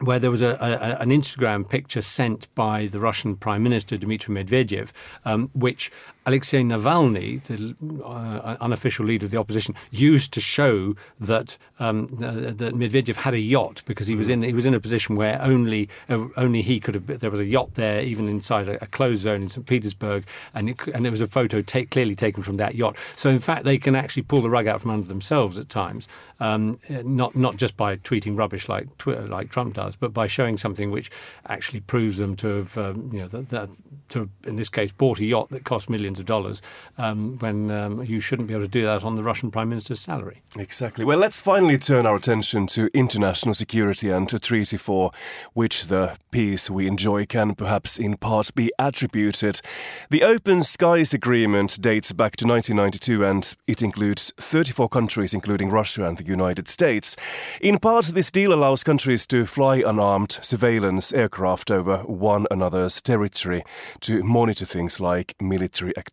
where 0.01 0.19
there 0.19 0.31
was 0.31 0.41
a, 0.41 0.57
a, 0.59 1.01
an 1.01 1.09
Instagram 1.09 1.67
picture 1.67 2.01
sent 2.01 2.53
by 2.55 2.87
the 2.87 2.99
Russian 2.99 3.35
Prime 3.35 3.63
Minister 3.63 3.97
Dmitry 3.97 4.35
Medvedev, 4.35 4.91
um, 5.23 5.49
which 5.53 5.91
Alexei 6.25 6.63
Navalny, 6.63 7.41
the 7.43 7.75
uh, 8.03 8.57
unofficial 8.59 9.05
leader 9.05 9.25
of 9.25 9.31
the 9.31 9.37
opposition, 9.37 9.75
used 9.91 10.31
to 10.33 10.41
show 10.41 10.95
that 11.19 11.57
um, 11.79 12.07
that 12.17 12.73
Medvedev 12.75 13.15
had 13.15 13.33
a 13.33 13.39
yacht 13.39 13.83
because 13.85 14.07
he 14.07 14.15
was 14.15 14.27
in 14.29 14.41
he 14.41 14.53
was 14.53 14.65
in 14.65 14.73
a 14.73 14.79
position 14.79 15.15
where 15.15 15.39
only 15.41 15.87
uh, 16.09 16.25
only 16.37 16.61
he 16.61 16.79
could 16.79 16.95
have. 16.95 17.19
There 17.19 17.31
was 17.31 17.39
a 17.39 17.45
yacht 17.45 17.75
there, 17.75 18.01
even 18.01 18.27
inside 18.27 18.67
a, 18.67 18.83
a 18.83 18.87
closed 18.87 19.21
zone 19.21 19.43
in 19.43 19.49
St. 19.49 19.65
Petersburg, 19.65 20.25
and 20.53 20.69
it, 20.69 20.87
and 20.87 21.05
it 21.05 21.11
was 21.11 21.21
a 21.21 21.27
photo 21.27 21.61
take, 21.61 21.91
clearly 21.91 22.15
taken 22.15 22.43
from 22.43 22.57
that 22.57 22.75
yacht. 22.75 22.97
So 23.15 23.29
in 23.29 23.39
fact, 23.39 23.63
they 23.63 23.77
can 23.77 23.95
actually 23.95 24.23
pull 24.23 24.41
the 24.41 24.49
rug 24.49 24.67
out 24.67 24.81
from 24.81 24.91
under 24.91 25.07
themselves 25.07 25.57
at 25.59 25.69
times, 25.69 26.07
um, 26.39 26.79
not 26.89 27.35
not 27.35 27.57
just 27.57 27.77
by 27.77 27.97
tweeting 27.97 28.37
rubbish 28.37 28.67
like 28.67 28.97
Twitter, 28.97 29.27
like 29.27 29.49
Trump 29.49 29.75
does, 29.75 29.95
but 29.95 30.13
by 30.13 30.27
showing 30.27 30.57
something 30.57 30.91
which 30.91 31.11
actually 31.47 31.81
proves 31.81 32.17
them 32.17 32.35
to 32.37 32.47
have 32.47 32.77
um, 32.77 33.09
you 33.13 33.19
know 33.19 33.27
that, 33.27 33.49
that 33.49 33.69
to 34.09 34.19
have, 34.19 34.29
in 34.45 34.55
this 34.55 34.69
case 34.69 34.91
bought 34.91 35.19
a 35.19 35.25
yacht 35.25 35.49
that 35.49 35.63
cost 35.63 35.89
millions 35.89 36.14
millions 36.15 36.19
of 36.19 36.25
dollars 36.25 36.61
um, 36.97 37.37
when 37.39 37.71
um, 37.71 38.03
you 38.03 38.19
shouldn't 38.19 38.47
be 38.47 38.53
able 38.53 38.63
to 38.63 38.69
do 38.69 38.83
that 38.83 39.03
on 39.03 39.15
the 39.15 39.23
Russian 39.23 39.51
Prime 39.51 39.69
Minister's 39.69 39.99
salary. 39.99 40.41
Exactly. 40.57 41.05
Well, 41.05 41.17
let's 41.17 41.41
finally 41.41 41.77
turn 41.77 42.05
our 42.05 42.15
attention 42.15 42.67
to 42.67 42.89
international 42.93 43.53
security 43.53 44.09
and 44.09 44.31
a 44.33 44.39
treaty 44.39 44.77
for 44.77 45.11
which 45.53 45.87
the 45.87 46.17
peace 46.31 46.69
we 46.69 46.87
enjoy 46.87 47.25
can 47.25 47.55
perhaps 47.55 47.97
in 47.97 48.17
part 48.17 48.53
be 48.55 48.71
attributed. 48.79 49.61
The 50.09 50.23
Open 50.23 50.63
Skies 50.63 51.13
Agreement 51.13 51.81
dates 51.81 52.11
back 52.11 52.35
to 52.37 52.47
1992 52.47 53.25
and 53.25 53.53
it 53.67 53.81
includes 53.81 54.33
34 54.37 54.89
countries, 54.89 55.33
including 55.33 55.69
Russia 55.69 56.05
and 56.05 56.17
the 56.17 56.25
United 56.25 56.67
States. 56.67 57.15
In 57.61 57.79
part, 57.79 58.05
this 58.05 58.31
deal 58.31 58.53
allows 58.53 58.83
countries 58.83 59.27
to 59.27 59.45
fly 59.45 59.83
unarmed 59.85 60.39
surveillance 60.41 61.13
aircraft 61.13 61.71
over 61.71 61.97
one 61.99 62.45
another's 62.51 63.01
territory 63.01 63.63
to 64.01 64.23
monitor 64.23 64.65
things 64.65 64.99
like 64.99 65.35
military 65.41 65.95
activity. 65.97 66.04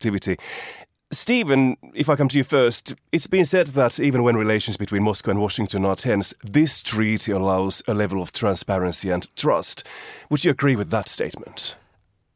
Stephen, 1.13 1.77
if 1.95 2.09
I 2.09 2.17
come 2.17 2.29
to 2.29 2.39
you 2.39 2.45
first, 2.45 2.95
it's 3.13 3.27
been 3.27 3.45
said 3.45 3.67
that 3.69 4.01
even 4.01 4.23
when 4.23 4.35
relations 4.35 4.79
between 4.79 5.03
Moscow 5.03 5.33
and 5.33 5.41
Washington 5.41 5.85
are 5.85 5.95
tense, 5.95 6.33
this 6.43 6.81
treaty 6.81 7.33
allows 7.33 7.83
a 7.87 7.93
level 7.93 8.23
of 8.23 8.33
transparency 8.33 9.11
and 9.11 9.29
trust. 9.37 9.87
Would 10.31 10.43
you 10.43 10.51
agree 10.51 10.75
with 10.75 10.89
that 10.89 11.11
statement? 11.11 11.77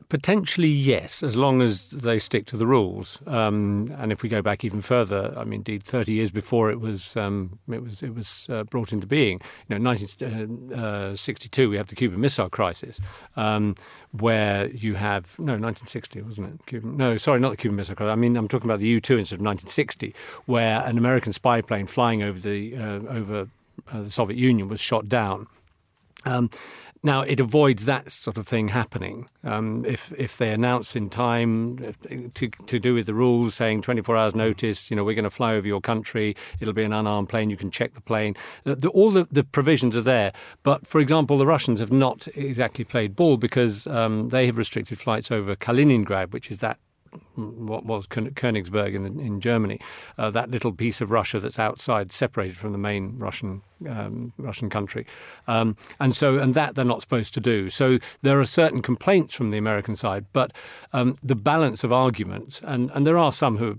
Potentially, 0.09 0.69
yes, 0.69 1.25
as 1.25 1.37
long 1.37 1.61
as 1.61 1.91
they 1.91 2.21
stick 2.21 2.47
to 2.47 2.57
the 2.57 2.67
rules. 2.67 3.19
Um, 3.27 3.93
and 3.99 4.13
if 4.13 4.23
we 4.23 4.29
go 4.29 4.41
back 4.41 4.65
even 4.65 4.81
further, 4.81 5.35
I 5.37 5.43
mean, 5.43 5.55
indeed, 5.55 5.83
thirty 5.83 6.13
years 6.13 6.31
before 6.31 6.71
it 6.71 6.81
was 6.81 7.17
um, 7.17 7.59
it 7.69 7.83
was 7.83 8.05
it 8.05 8.15
was 8.15 8.47
uh, 8.49 8.63
brought 8.63 8.93
into 8.93 9.09
being, 9.09 9.41
you 9.69 9.77
know, 9.77 9.85
1962, 9.85 11.65
uh, 11.65 11.69
we 11.69 11.77
have 11.77 11.89
the 11.89 11.97
Cuban 11.97 12.21
Missile 12.21 12.49
Crisis, 12.49 13.01
um, 13.37 13.75
where 14.13 14.69
you 14.69 14.95
have 14.95 15.37
no 15.41 15.55
1960, 15.55 16.23
wasn't 16.23 16.55
it? 16.55 16.67
Cuban, 16.67 16.97
no, 16.97 17.17
sorry, 17.17 17.41
not 17.41 17.51
the 17.51 17.57
Cuban 17.57 17.75
Missile 17.75 17.97
Crisis. 17.97 18.13
I 18.13 18.15
mean, 18.15 18.37
I'm 18.37 18.47
talking 18.47 18.71
about 18.71 18.79
the 18.79 18.87
U-2 18.87 19.19
instead 19.19 19.41
of 19.41 19.45
1960, 19.45 20.15
where 20.45 20.83
an 20.87 20.99
American 20.99 21.33
spy 21.33 21.61
plane 21.63 21.89
flying 21.89 22.23
over 22.23 22.39
the 22.39 22.77
uh, 22.77 23.01
over 23.09 23.49
uh, 23.93 24.03
the 24.03 24.11
Soviet 24.11 24.39
Union 24.39 24.69
was 24.69 24.81
shot 24.81 25.09
down. 25.09 25.49
Um, 26.25 26.51
now, 27.07 27.23
it 27.23 27.39
avoids 27.39 27.85
that 27.85 28.11
sort 28.11 28.37
of 28.37 28.47
thing 28.47 28.69
happening. 28.69 29.29
Um, 29.45 29.85
if 29.85 30.13
if 30.19 30.37
they 30.37 30.51
announce 30.51 30.97
in 30.97 31.09
time 31.09 31.95
to, 32.35 32.49
to 32.49 32.79
do 32.79 32.95
with 32.95 33.07
the 33.07 33.15
rules, 33.15 33.55
saying 33.55 33.83
24 33.83 34.17
hours 34.17 34.35
notice, 34.35 34.91
you 34.91 34.97
know, 34.97 35.05
we're 35.05 35.15
going 35.15 35.23
to 35.23 35.31
fly 35.31 35.55
over 35.55 35.69
your 35.69 35.81
country, 35.81 36.37
it'll 36.61 36.75
be 36.75 36.83
an 36.83 36.93
unarmed 36.93 37.29
plane, 37.29 37.49
you 37.49 37.57
can 37.57 37.71
check 37.71 37.95
the 37.95 38.01
plane. 38.01 38.35
The, 38.65 38.75
the, 38.75 38.89
all 38.89 39.13
the, 39.13 39.27
the, 39.31 39.45
provisions 39.45 39.97
are 39.97 40.03
there. 40.03 40.33
But, 40.65 40.85
for 40.87 41.01
example, 41.01 41.39
the 41.39 41.47
Russians 41.47 41.79
have 41.79 41.93
not 41.93 42.27
exactly 42.35 42.85
played 42.85 43.15
ball 43.15 43.37
because 43.37 43.87
um, 43.87 44.31
they 44.31 44.47
have 44.47 44.59
restricted 44.59 44.99
flights 44.99 45.31
over 45.31 45.55
Kaliningrad, 45.55 46.33
which 46.33 46.51
is 46.51 46.59
that 46.59 46.79
what 47.37 47.85
was 47.85 48.07
Königsberg 48.07 48.95
in, 48.95 49.21
in 49.21 49.41
Germany, 49.41 49.81
uh, 50.19 50.31
that 50.31 50.51
little 50.51 50.73
piece 50.73 51.01
of 51.01 51.11
Russia 51.11 51.39
that's 51.39 51.59
outside, 51.59 52.13
separated 52.13 52.57
from 52.57 52.73
the 52.73 52.79
main 52.79 53.19
Russian 53.19 53.63
um, 53.89 54.33
Russian 54.39 54.71
country, 54.71 55.07
um, 55.47 55.77
and 56.01 56.15
so 56.15 56.39
and 56.39 56.55
that 56.55 56.75
they're 56.75 56.85
not 56.85 57.03
supposed 57.03 57.35
to 57.35 57.41
do. 57.41 57.69
So 57.69 57.99
there 58.23 58.41
are 58.41 58.47
certain 58.47 58.81
complaints 58.81 59.35
from 59.35 59.51
the 59.51 59.59
American 59.59 59.97
side, 59.97 60.25
but 60.33 60.53
um, 60.93 61.19
the 61.23 61.35
balance 61.35 61.85
of 61.85 61.93
arguments, 61.93 62.61
and, 62.65 62.91
and 62.95 63.07
there 63.07 63.19
are 63.19 63.33
some 63.33 63.59
who 63.59 63.71
are 63.71 63.77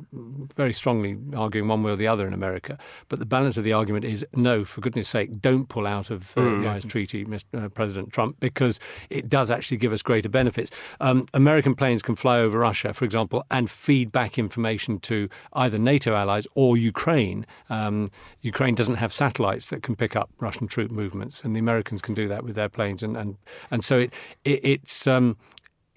very 0.55 0.73
strongly 0.73 1.17
arguing 1.35 1.67
one 1.67 1.83
way 1.83 1.91
or 1.91 1.95
the 1.95 2.07
other 2.07 2.27
in 2.27 2.33
America, 2.33 2.77
but 3.09 3.19
the 3.19 3.25
balance 3.25 3.57
of 3.57 3.63
the 3.63 3.73
argument 3.73 4.05
is 4.05 4.25
no, 4.35 4.63
for 4.63 4.81
goodness 4.81 5.09
sake, 5.09 5.41
don't 5.41 5.67
pull 5.67 5.87
out 5.87 6.09
of 6.09 6.37
uh, 6.37 6.41
mm. 6.41 6.61
the 6.61 6.69
ICE 6.69 6.85
treaty, 6.85 7.25
Mr. 7.25 7.65
Uh, 7.65 7.69
President 7.69 8.13
Trump, 8.13 8.39
because 8.39 8.79
it 9.09 9.29
does 9.29 9.49
actually 9.49 9.77
give 9.77 9.93
us 9.93 10.01
greater 10.01 10.29
benefits. 10.29 10.69
Um, 10.99 11.25
American 11.33 11.75
planes 11.75 12.01
can 12.01 12.15
fly 12.15 12.39
over 12.39 12.59
Russia, 12.59 12.93
for 12.93 13.05
example, 13.05 13.43
and 13.51 13.69
feed 13.69 14.11
back 14.11 14.37
information 14.37 14.99
to 14.99 15.29
either 15.53 15.77
NATO 15.77 16.15
allies 16.15 16.47
or 16.55 16.77
Ukraine. 16.77 17.45
Um, 17.69 18.11
Ukraine 18.41 18.75
doesn't 18.75 18.95
have 18.95 19.13
satellites 19.13 19.67
that 19.67 19.83
can 19.83 19.95
pick 19.95 20.15
up 20.15 20.29
Russian 20.39 20.67
troop 20.67 20.91
movements, 20.91 21.43
and 21.43 21.55
the 21.55 21.59
Americans 21.59 22.01
can 22.01 22.13
do 22.13 22.27
that 22.27 22.43
with 22.43 22.55
their 22.55 22.69
planes, 22.69 23.03
and 23.03 23.17
and 23.17 23.37
and 23.71 23.83
so 23.83 23.99
it, 23.99 24.13
it 24.43 24.59
it's 24.63 25.07
um, 25.07 25.37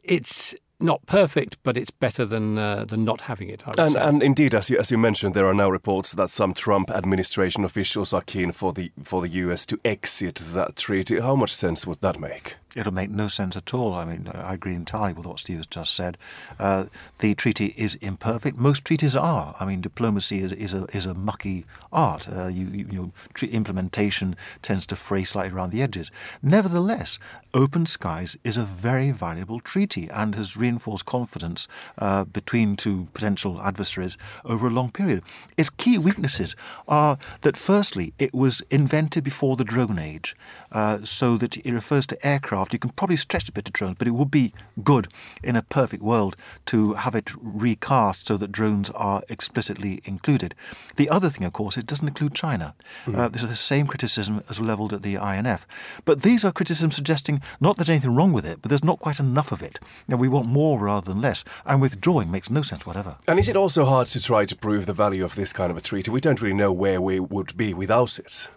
it's 0.03 0.55
not 0.81 1.05
perfect, 1.07 1.59
but 1.63 1.77
it's 1.77 1.91
better 1.91 2.25
than 2.25 2.59
uh, 2.59 2.85
than 2.85 3.05
not 3.05 3.23
having 3.23 3.49
it. 3.49 3.63
And, 3.79 3.97
and, 3.97 4.23
indeed, 4.23 4.55
as 4.55 4.71
you, 4.71 4.79
as 4.79 4.91
you 4.91 4.99
mentioned, 4.99 5.35
there 5.35 5.47
are 5.47 5.55
now 5.55 5.71
reports 5.71 6.13
that 6.15 6.31
some 6.31 6.55
Trump 6.55 6.91
administration 6.91 7.65
officials 7.65 8.13
are 8.13 8.23
keen 8.23 8.53
for 8.53 8.73
the 8.73 8.91
for 9.03 9.21
the 9.21 9.29
U.S. 9.29 9.67
to 9.67 9.79
exit 9.85 10.37
that 10.37 10.77
treaty. 10.77 11.21
How 11.21 11.37
much 11.37 11.55
sense 11.55 11.87
would 11.87 12.01
that 12.01 12.19
make? 12.19 12.57
It'll 12.77 12.95
make 12.95 13.11
no 13.11 13.29
sense 13.29 13.57
at 13.57 13.75
all. 13.75 13.95
I 13.95 14.05
mean, 14.05 14.29
I 14.33 14.55
agree 14.55 14.75
entirely 14.75 15.13
with 15.13 15.27
what 15.27 15.41
Steve 15.41 15.59
has 15.59 15.67
just 15.67 15.95
said. 15.95 16.17
Uh, 16.59 16.87
the 17.19 17.35
treaty 17.35 17.75
is 17.77 17.97
imperfect. 17.97 18.57
Most 18.57 18.85
treaties 18.85 19.17
are. 19.17 19.57
I 19.59 19.65
mean, 19.65 19.81
diplomacy 19.81 20.39
is, 20.39 20.53
is 20.53 20.75
a 20.75 20.85
is 20.93 21.07
a 21.07 21.15
mucky 21.15 21.65
art. 21.93 22.29
Uh, 22.29 22.47
you, 22.47 22.67
you, 22.67 22.87
you 22.91 22.99
know, 23.03 23.13
implementation 23.49 24.37
tends 24.63 24.87
to 24.87 24.97
fray 24.97 25.25
slightly 25.25 25.57
around 25.57 25.71
the 25.71 25.83
edges. 25.83 26.11
Nevertheless, 26.43 27.19
Open 27.55 27.87
Skies 27.87 28.37
is 28.45 28.57
a 28.57 28.63
very 28.63 29.11
valuable 29.11 29.59
treaty 29.59 30.09
and 30.11 30.35
has 30.37 30.57
reinforced 30.57 31.07
confidence 31.07 31.67
uh, 31.99 32.25
between 32.25 32.77
two 32.77 33.09
potential 33.15 33.61
adversaries 33.61 34.17
over 34.45 34.69
a 34.69 34.71
long 34.71 34.91
period. 34.91 35.23
Its 35.57 35.71
key 35.71 35.99
weaknesses 35.99 36.55
are 36.87 37.19
that, 37.41 37.57
firstly, 37.57 38.13
it 38.19 38.33
was 38.33 38.63
invented 38.71 39.25
before 39.25 39.57
the 39.57 39.65
drone 39.65 39.99
age, 39.99 40.37
uh, 40.73 40.99
so 41.03 41.37
that 41.37 41.57
it 41.57 41.73
refers 41.73 42.07
to 42.07 42.27
aircraft. 42.27 42.60
You 42.73 42.79
can 42.79 42.91
probably 42.91 43.17
stretch 43.17 43.49
a 43.49 43.53
bit 43.53 43.65
to 43.65 43.73
drones, 43.73 43.97
but 43.99 44.09
it 44.09 44.13
would 44.13 44.31
be 44.31 44.53
good 44.83 45.09
in 45.43 45.57
a 45.57 45.63
perfect 45.63 46.03
world 46.03 46.37
to 46.67 46.95
have 46.95 47.15
it 47.15 47.31
recast 47.41 48.27
so 48.27 48.37
that 48.37 48.53
drones 48.53 48.91
are 48.91 49.23
explicitly 49.29 50.01
included. 50.05 50.55
The 50.97 51.09
other 51.09 51.29
thing, 51.31 51.45
of 51.45 51.53
course, 51.53 51.77
it 51.77 51.87
doesn't 51.87 52.07
include 52.07 52.35
China. 52.35 52.75
Mm-hmm. 53.05 53.19
Uh, 53.19 53.29
this 53.29 53.43
is 53.43 53.49
the 53.49 53.57
same 53.57 53.87
criticism 53.87 54.43
as 54.49 54.61
levelled 54.61 54.93
at 54.93 55.03
the 55.03 55.15
INF. 55.17 55.67
But 56.05 56.23
these 56.23 56.45
are 56.45 56.53
criticisms 56.53 56.95
suggesting 56.95 57.41
not 57.61 57.77
that 57.77 57.87
there's 57.87 57.97
anything 57.97 58.15
wrong 58.15 58.33
with 58.33 58.45
it, 58.45 58.61
but 58.63 58.69
there's 58.69 58.85
not 58.85 59.01
quite 59.01 59.21
enough 59.21 59.53
of 59.53 59.63
it. 59.63 59.81
We 60.09 60.29
want 60.29 60.49
more 60.49 60.79
rather 60.79 61.11
than 61.11 61.23
less, 61.23 61.45
and 61.65 61.81
withdrawing 61.81 62.31
makes 62.31 62.51
no 62.51 62.61
sense 62.61 62.85
whatever. 62.85 63.17
And 63.27 63.39
is 63.39 63.49
it 63.49 63.57
also 63.57 63.87
hard 63.87 64.07
to 64.09 64.23
try 64.23 64.45
to 64.45 64.55
prove 64.55 64.85
the 64.85 64.93
value 64.93 65.25
of 65.25 65.35
this 65.35 65.53
kind 65.55 65.71
of 65.71 65.79
a 65.79 65.81
treaty? 65.81 66.11
We 66.11 66.21
don't 66.21 66.43
really 66.43 66.55
know 66.55 66.73
where 66.73 67.01
we 67.01 67.21
would 67.21 67.57
be 67.57 67.73
without 67.73 68.19
it. 68.19 68.51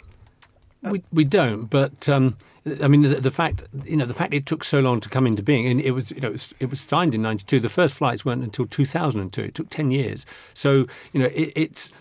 We, 0.83 1.01
we 1.13 1.23
don't, 1.23 1.65
but 1.65 2.09
um, 2.09 2.35
I 2.81 2.87
mean 2.87 3.03
the, 3.03 3.15
the, 3.15 3.31
fact 3.31 3.63
you 3.85 3.95
know 3.95 4.05
the 4.05 4.13
fact 4.13 4.33
it 4.33 4.45
took 4.45 4.63
so 4.63 4.79
long 4.79 4.99
to 4.99 5.09
come 5.09 5.25
into 5.25 5.41
being, 5.41 5.67
and 5.67 5.79
it 5.79 5.91
was 5.91 6.11
you 6.11 6.19
know 6.19 6.29
it 6.29 6.33
was, 6.33 6.53
it 6.59 6.69
was 6.69 6.81
signed 6.81 7.15
in 7.15 7.21
'92. 7.21 7.59
The 7.59 7.69
first 7.69 7.95
flights 7.95 8.25
weren't 8.25 8.43
until 8.43 8.65
2002. 8.65 9.41
It 9.41 9.55
took 9.55 9.69
ten 9.69 9.91
years. 9.91 10.25
So 10.53 10.85
you 11.13 11.21
know 11.21 11.27
it, 11.27 11.53
it's 11.55 11.93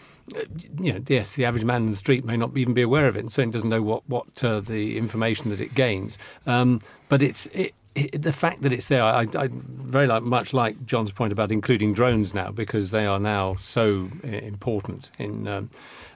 you 0.78 0.92
know, 0.92 1.02
yes, 1.08 1.34
the 1.34 1.44
average 1.44 1.64
man 1.64 1.82
in 1.82 1.90
the 1.90 1.96
street 1.96 2.24
may 2.24 2.36
not 2.36 2.56
even 2.56 2.74
be 2.74 2.82
aware 2.82 3.08
of 3.08 3.16
it, 3.16 3.20
and 3.20 3.32
certainly 3.32 3.52
doesn't 3.52 3.68
know 3.68 3.82
what 3.82 4.08
what 4.08 4.42
uh, 4.44 4.60
the 4.60 4.96
information 4.98 5.50
that 5.50 5.60
it 5.60 5.74
gains. 5.74 6.18
Um, 6.46 6.80
but 7.08 7.22
it's 7.22 7.46
it, 7.46 7.74
it, 7.94 8.22
the 8.22 8.32
fact 8.32 8.62
that 8.62 8.72
it's 8.72 8.88
there. 8.88 9.02
I, 9.02 9.26
I 9.34 9.48
very 9.52 10.06
like, 10.06 10.22
much 10.22 10.52
like 10.52 10.84
John's 10.86 11.12
point 11.12 11.32
about 11.32 11.52
including 11.52 11.92
drones 11.92 12.34
now 12.34 12.50
because 12.50 12.90
they 12.90 13.06
are 13.06 13.18
now 13.18 13.56
so 13.56 14.10
uh, 14.24 14.28
important 14.28 15.10
in. 15.18 15.48
Um, 15.48 15.70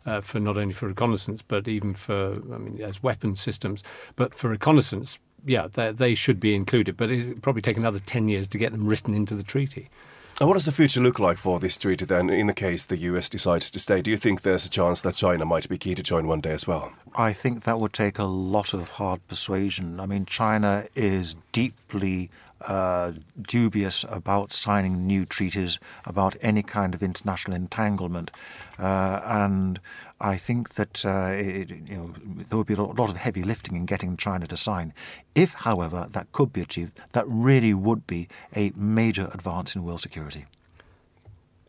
uh, 0.04 0.20
for 0.20 0.38
not 0.38 0.56
only 0.56 0.72
for 0.72 0.86
reconnaissance 0.86 1.42
but 1.42 1.66
even 1.66 1.92
for 1.92 2.34
I 2.34 2.58
mean 2.58 2.80
as 2.80 3.02
weapon 3.02 3.34
systems, 3.34 3.82
but 4.14 4.32
for 4.32 4.48
reconnaissance, 4.48 5.18
yeah, 5.44 5.66
they 5.66 6.14
should 6.14 6.38
be 6.38 6.54
included. 6.54 6.96
But 6.96 7.10
it'll 7.10 7.40
probably 7.40 7.62
take 7.62 7.76
another 7.76 7.98
ten 7.98 8.28
years 8.28 8.46
to 8.48 8.58
get 8.58 8.70
them 8.70 8.86
written 8.86 9.14
into 9.14 9.34
the 9.34 9.42
treaty. 9.42 9.90
And 10.38 10.48
what 10.48 10.54
does 10.54 10.66
the 10.66 10.72
future 10.72 11.00
look 11.00 11.18
like 11.18 11.38
for 11.38 11.58
this 11.58 11.78
treaty 11.78 12.04
then, 12.04 12.28
in 12.28 12.46
the 12.46 12.52
case 12.52 12.84
the 12.84 12.98
US 12.98 13.30
decides 13.30 13.70
to 13.70 13.78
stay? 13.78 14.02
Do 14.02 14.10
you 14.10 14.18
think 14.18 14.42
there's 14.42 14.66
a 14.66 14.70
chance 14.70 15.00
that 15.00 15.14
China 15.14 15.46
might 15.46 15.66
be 15.66 15.78
key 15.78 15.94
to 15.94 16.02
join 16.02 16.26
one 16.26 16.42
day 16.42 16.50
as 16.50 16.66
well? 16.66 16.92
I 17.14 17.32
think 17.32 17.62
that 17.62 17.80
would 17.80 17.94
take 17.94 18.18
a 18.18 18.24
lot 18.24 18.74
of 18.74 18.90
hard 18.90 19.26
persuasion. 19.28 19.98
I 19.98 20.04
mean, 20.04 20.26
China 20.26 20.84
is 20.94 21.36
deeply 21.52 22.28
uh, 22.60 23.12
dubious 23.40 24.04
about 24.10 24.52
signing 24.52 25.06
new 25.06 25.24
treaties, 25.24 25.78
about 26.04 26.36
any 26.42 26.62
kind 26.62 26.94
of 26.94 27.02
international 27.02 27.56
entanglement. 27.56 28.30
Uh, 28.78 29.20
and 29.24 29.80
I 30.20 30.36
think 30.36 30.74
that 30.74 31.04
uh, 31.04 31.32
it, 31.34 31.70
you 31.70 31.96
know, 31.96 32.14
there 32.48 32.56
would 32.56 32.66
be 32.66 32.74
a 32.74 32.82
lot 32.82 33.10
of 33.10 33.16
heavy 33.16 33.42
lifting 33.42 33.76
in 33.76 33.84
getting 33.84 34.16
China 34.16 34.46
to 34.46 34.56
sign. 34.56 34.94
If, 35.34 35.52
however, 35.52 36.06
that 36.10 36.32
could 36.32 36.52
be 36.52 36.62
achieved, 36.62 36.98
that 37.12 37.24
really 37.28 37.74
would 37.74 38.06
be 38.06 38.28
a 38.54 38.72
major 38.74 39.28
advance 39.34 39.76
in 39.76 39.84
world 39.84 40.00
security. 40.00 40.46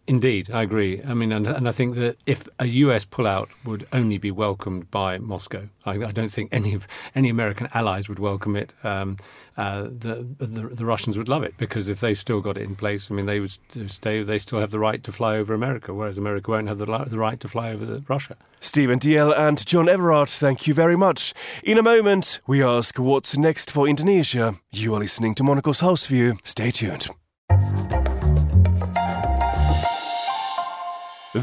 Indeed, 0.07 0.49
I 0.49 0.63
agree. 0.63 1.01
I 1.05 1.13
mean, 1.13 1.33
and, 1.33 1.45
and 1.45 1.67
I 1.67 1.73
think 1.73 1.95
that 1.95 2.15
if 2.25 2.47
a 2.59 2.65
US 2.65 3.03
pullout 3.03 3.49
would 3.65 3.85
only 3.91 4.17
be 4.17 4.31
welcomed 4.31 4.89
by 4.89 5.17
Moscow, 5.17 5.67
I, 5.85 5.95
I 5.95 6.11
don't 6.11 6.31
think 6.31 6.47
any 6.53 6.73
of 6.73 6.87
any 7.13 7.27
American 7.27 7.67
allies 7.73 8.07
would 8.07 8.17
welcome 8.17 8.55
it. 8.55 8.71
Um, 8.85 9.17
uh, 9.57 9.83
the, 9.83 10.25
the, 10.37 10.61
the 10.69 10.85
Russians 10.85 11.17
would 11.17 11.27
love 11.27 11.43
it 11.43 11.57
because 11.57 11.89
if 11.89 11.99
they've 11.99 12.17
still 12.17 12.39
got 12.39 12.57
it 12.57 12.63
in 12.63 12.77
place, 12.77 13.11
I 13.11 13.15
mean, 13.15 13.25
they 13.25 13.41
would 13.41 13.51
stay. 13.91 14.23
They 14.23 14.39
still 14.39 14.61
have 14.61 14.71
the 14.71 14.79
right 14.79 15.03
to 15.03 15.11
fly 15.11 15.35
over 15.35 15.53
America, 15.53 15.93
whereas 15.93 16.17
America 16.17 16.51
won't 16.51 16.69
have 16.69 16.77
the, 16.77 16.85
the 16.85 17.19
right 17.19 17.39
to 17.41 17.49
fly 17.49 17.71
over 17.71 17.85
the, 17.85 18.03
Russia. 18.07 18.37
Stephen 18.61 18.99
Dalziel 18.99 19.37
and 19.37 19.65
John 19.65 19.89
Everard, 19.89 20.29
thank 20.29 20.67
you 20.67 20.73
very 20.73 20.95
much. 20.95 21.33
In 21.63 21.77
a 21.77 21.83
moment, 21.83 22.39
we 22.47 22.63
ask 22.63 22.97
what's 22.97 23.37
next 23.37 23.71
for 23.71 23.87
Indonesia. 23.87 24.55
You 24.71 24.93
are 24.93 24.99
listening 24.99 25.35
to 25.35 25.43
Monocle's 25.43 25.81
House 25.81 26.05
View. 26.05 26.37
Stay 26.43 26.71
tuned. 26.71 27.07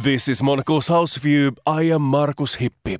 This 0.02 0.28
is 0.28 0.42
Monocle's 0.42 0.88
House 0.88 1.16
View. 1.18 1.54
I 1.64 1.82
am 1.82 2.02
Markus 2.02 2.56
Hippi. 2.56 2.98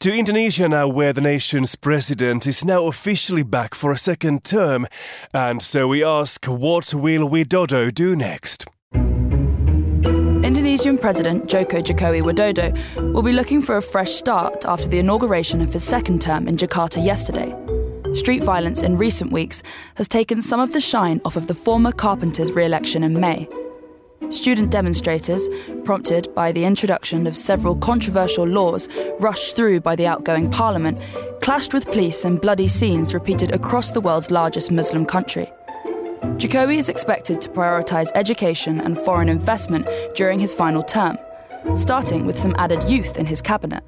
To 0.00 0.12
Indonesia 0.12 0.68
now, 0.68 0.88
where 0.88 1.12
the 1.12 1.20
nation's 1.20 1.76
president 1.76 2.48
is 2.48 2.64
now 2.64 2.86
officially 2.86 3.44
back 3.44 3.76
for 3.76 3.92
a 3.92 3.96
second 3.96 4.42
term. 4.42 4.88
And 5.32 5.62
so 5.62 5.86
we 5.86 6.02
ask, 6.02 6.44
what 6.46 6.92
will 6.94 7.30
Widodo 7.30 7.94
do 7.94 8.16
next? 8.16 8.66
Indonesian 10.42 10.98
President 10.98 11.48
Joko 11.48 11.80
Jokowi 11.80 12.22
Widodo 12.22 12.76
will 13.12 13.22
be 13.22 13.32
looking 13.32 13.62
for 13.62 13.76
a 13.76 13.82
fresh 13.82 14.10
start 14.10 14.64
after 14.64 14.88
the 14.88 14.98
inauguration 14.98 15.60
of 15.60 15.72
his 15.72 15.84
second 15.84 16.20
term 16.20 16.48
in 16.48 16.56
Jakarta 16.56 17.04
yesterday. 17.04 17.54
Street 18.14 18.42
violence 18.42 18.82
in 18.82 18.98
recent 18.98 19.30
weeks 19.30 19.62
has 19.94 20.08
taken 20.08 20.42
some 20.42 20.58
of 20.58 20.72
the 20.72 20.80
shine 20.80 21.20
off 21.24 21.36
of 21.36 21.46
the 21.46 21.54
former 21.54 21.92
carpenter's 21.92 22.50
re 22.50 22.64
election 22.64 23.04
in 23.04 23.20
May. 23.20 23.48
Student 24.32 24.70
demonstrators, 24.70 25.46
prompted 25.84 26.34
by 26.34 26.52
the 26.52 26.64
introduction 26.64 27.26
of 27.26 27.36
several 27.36 27.76
controversial 27.76 28.46
laws 28.46 28.88
rushed 29.20 29.54
through 29.54 29.80
by 29.80 29.94
the 29.94 30.06
outgoing 30.06 30.50
parliament, 30.50 30.98
clashed 31.42 31.74
with 31.74 31.84
police 31.84 32.24
and 32.24 32.40
bloody 32.40 32.66
scenes 32.66 33.12
repeated 33.12 33.52
across 33.52 33.90
the 33.90 34.00
world's 34.00 34.30
largest 34.30 34.70
Muslim 34.70 35.04
country. 35.04 35.52
Jokowi 36.38 36.78
is 36.78 36.88
expected 36.88 37.42
to 37.42 37.50
prioritise 37.50 38.10
education 38.14 38.80
and 38.80 38.96
foreign 38.96 39.28
investment 39.28 39.86
during 40.14 40.40
his 40.40 40.54
final 40.54 40.82
term, 40.82 41.18
starting 41.76 42.24
with 42.24 42.38
some 42.38 42.54
added 42.56 42.82
youth 42.88 43.18
in 43.18 43.26
his 43.26 43.42
cabinet, 43.42 43.84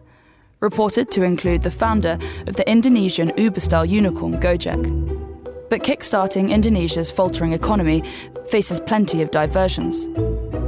reported 0.60 1.10
to 1.12 1.22
include 1.22 1.62
the 1.62 1.70
founder 1.70 2.18
of 2.46 2.56
the 2.56 2.70
Indonesian 2.70 3.32
Uber 3.38 3.60
style 3.60 3.86
unicorn 3.86 4.38
Gojek. 4.40 5.23
But 5.70 5.82
kickstarting 5.82 6.50
Indonesia's 6.50 7.10
faltering 7.10 7.52
economy 7.52 8.02
faces 8.48 8.80
plenty 8.80 9.22
of 9.22 9.30
diversions. 9.30 10.08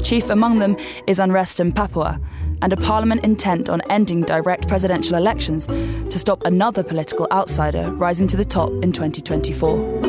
Chief 0.02 0.30
among 0.30 0.58
them 0.58 0.76
is 1.06 1.18
unrest 1.18 1.60
in 1.60 1.72
Papua 1.72 2.20
and 2.62 2.72
a 2.72 2.76
parliament 2.76 3.24
intent 3.24 3.68
on 3.68 3.80
ending 3.90 4.22
direct 4.22 4.68
presidential 4.68 5.16
elections 5.16 5.66
to 5.66 6.18
stop 6.18 6.44
another 6.44 6.82
political 6.82 7.26
outsider 7.32 7.90
rising 7.92 8.26
to 8.28 8.36
the 8.36 8.44
top 8.44 8.70
in 8.82 8.92
2024. 8.92 10.05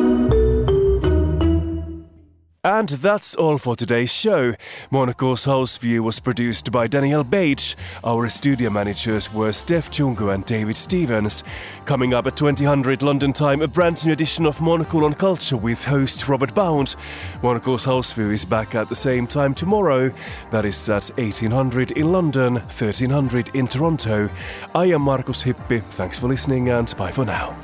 And 2.68 2.90
that's 2.90 3.34
all 3.34 3.56
for 3.56 3.74
today's 3.74 4.12
show. 4.12 4.52
Monocle's 4.90 5.46
House 5.46 5.78
View 5.78 6.02
was 6.02 6.20
produced 6.20 6.70
by 6.70 6.86
Danielle 6.86 7.24
Beige. 7.24 7.74
Our 8.04 8.28
studio 8.28 8.68
managers 8.68 9.32
were 9.32 9.52
Steph 9.52 9.90
Chungu 9.90 10.34
and 10.34 10.44
David 10.44 10.76
Stevens. 10.76 11.44
Coming 11.86 12.12
up 12.12 12.26
at 12.26 12.36
2000 12.36 13.00
London 13.00 13.32
time, 13.32 13.62
a 13.62 13.66
brand 13.66 14.04
new 14.04 14.12
edition 14.12 14.44
of 14.44 14.60
Monocle 14.60 15.06
on 15.06 15.14
Culture 15.14 15.56
with 15.56 15.82
host 15.82 16.28
Robert 16.28 16.54
Bound. 16.54 16.94
Monocle's 17.42 17.86
House 17.86 18.12
View 18.12 18.32
is 18.32 18.44
back 18.44 18.74
at 18.74 18.90
the 18.90 18.94
same 18.94 19.26
time 19.26 19.54
tomorrow. 19.54 20.12
That 20.50 20.66
is 20.66 20.90
at 20.90 21.10
1800 21.16 21.92
in 21.92 22.12
London, 22.12 22.56
1300 22.56 23.56
in 23.56 23.66
Toronto. 23.66 24.28
I 24.74 24.84
am 24.92 25.00
Markus 25.00 25.42
Hippi. 25.42 25.82
Thanks 25.82 26.18
for 26.18 26.28
listening 26.28 26.68
and 26.68 26.94
bye 26.98 27.12
for 27.12 27.24
now. 27.24 27.56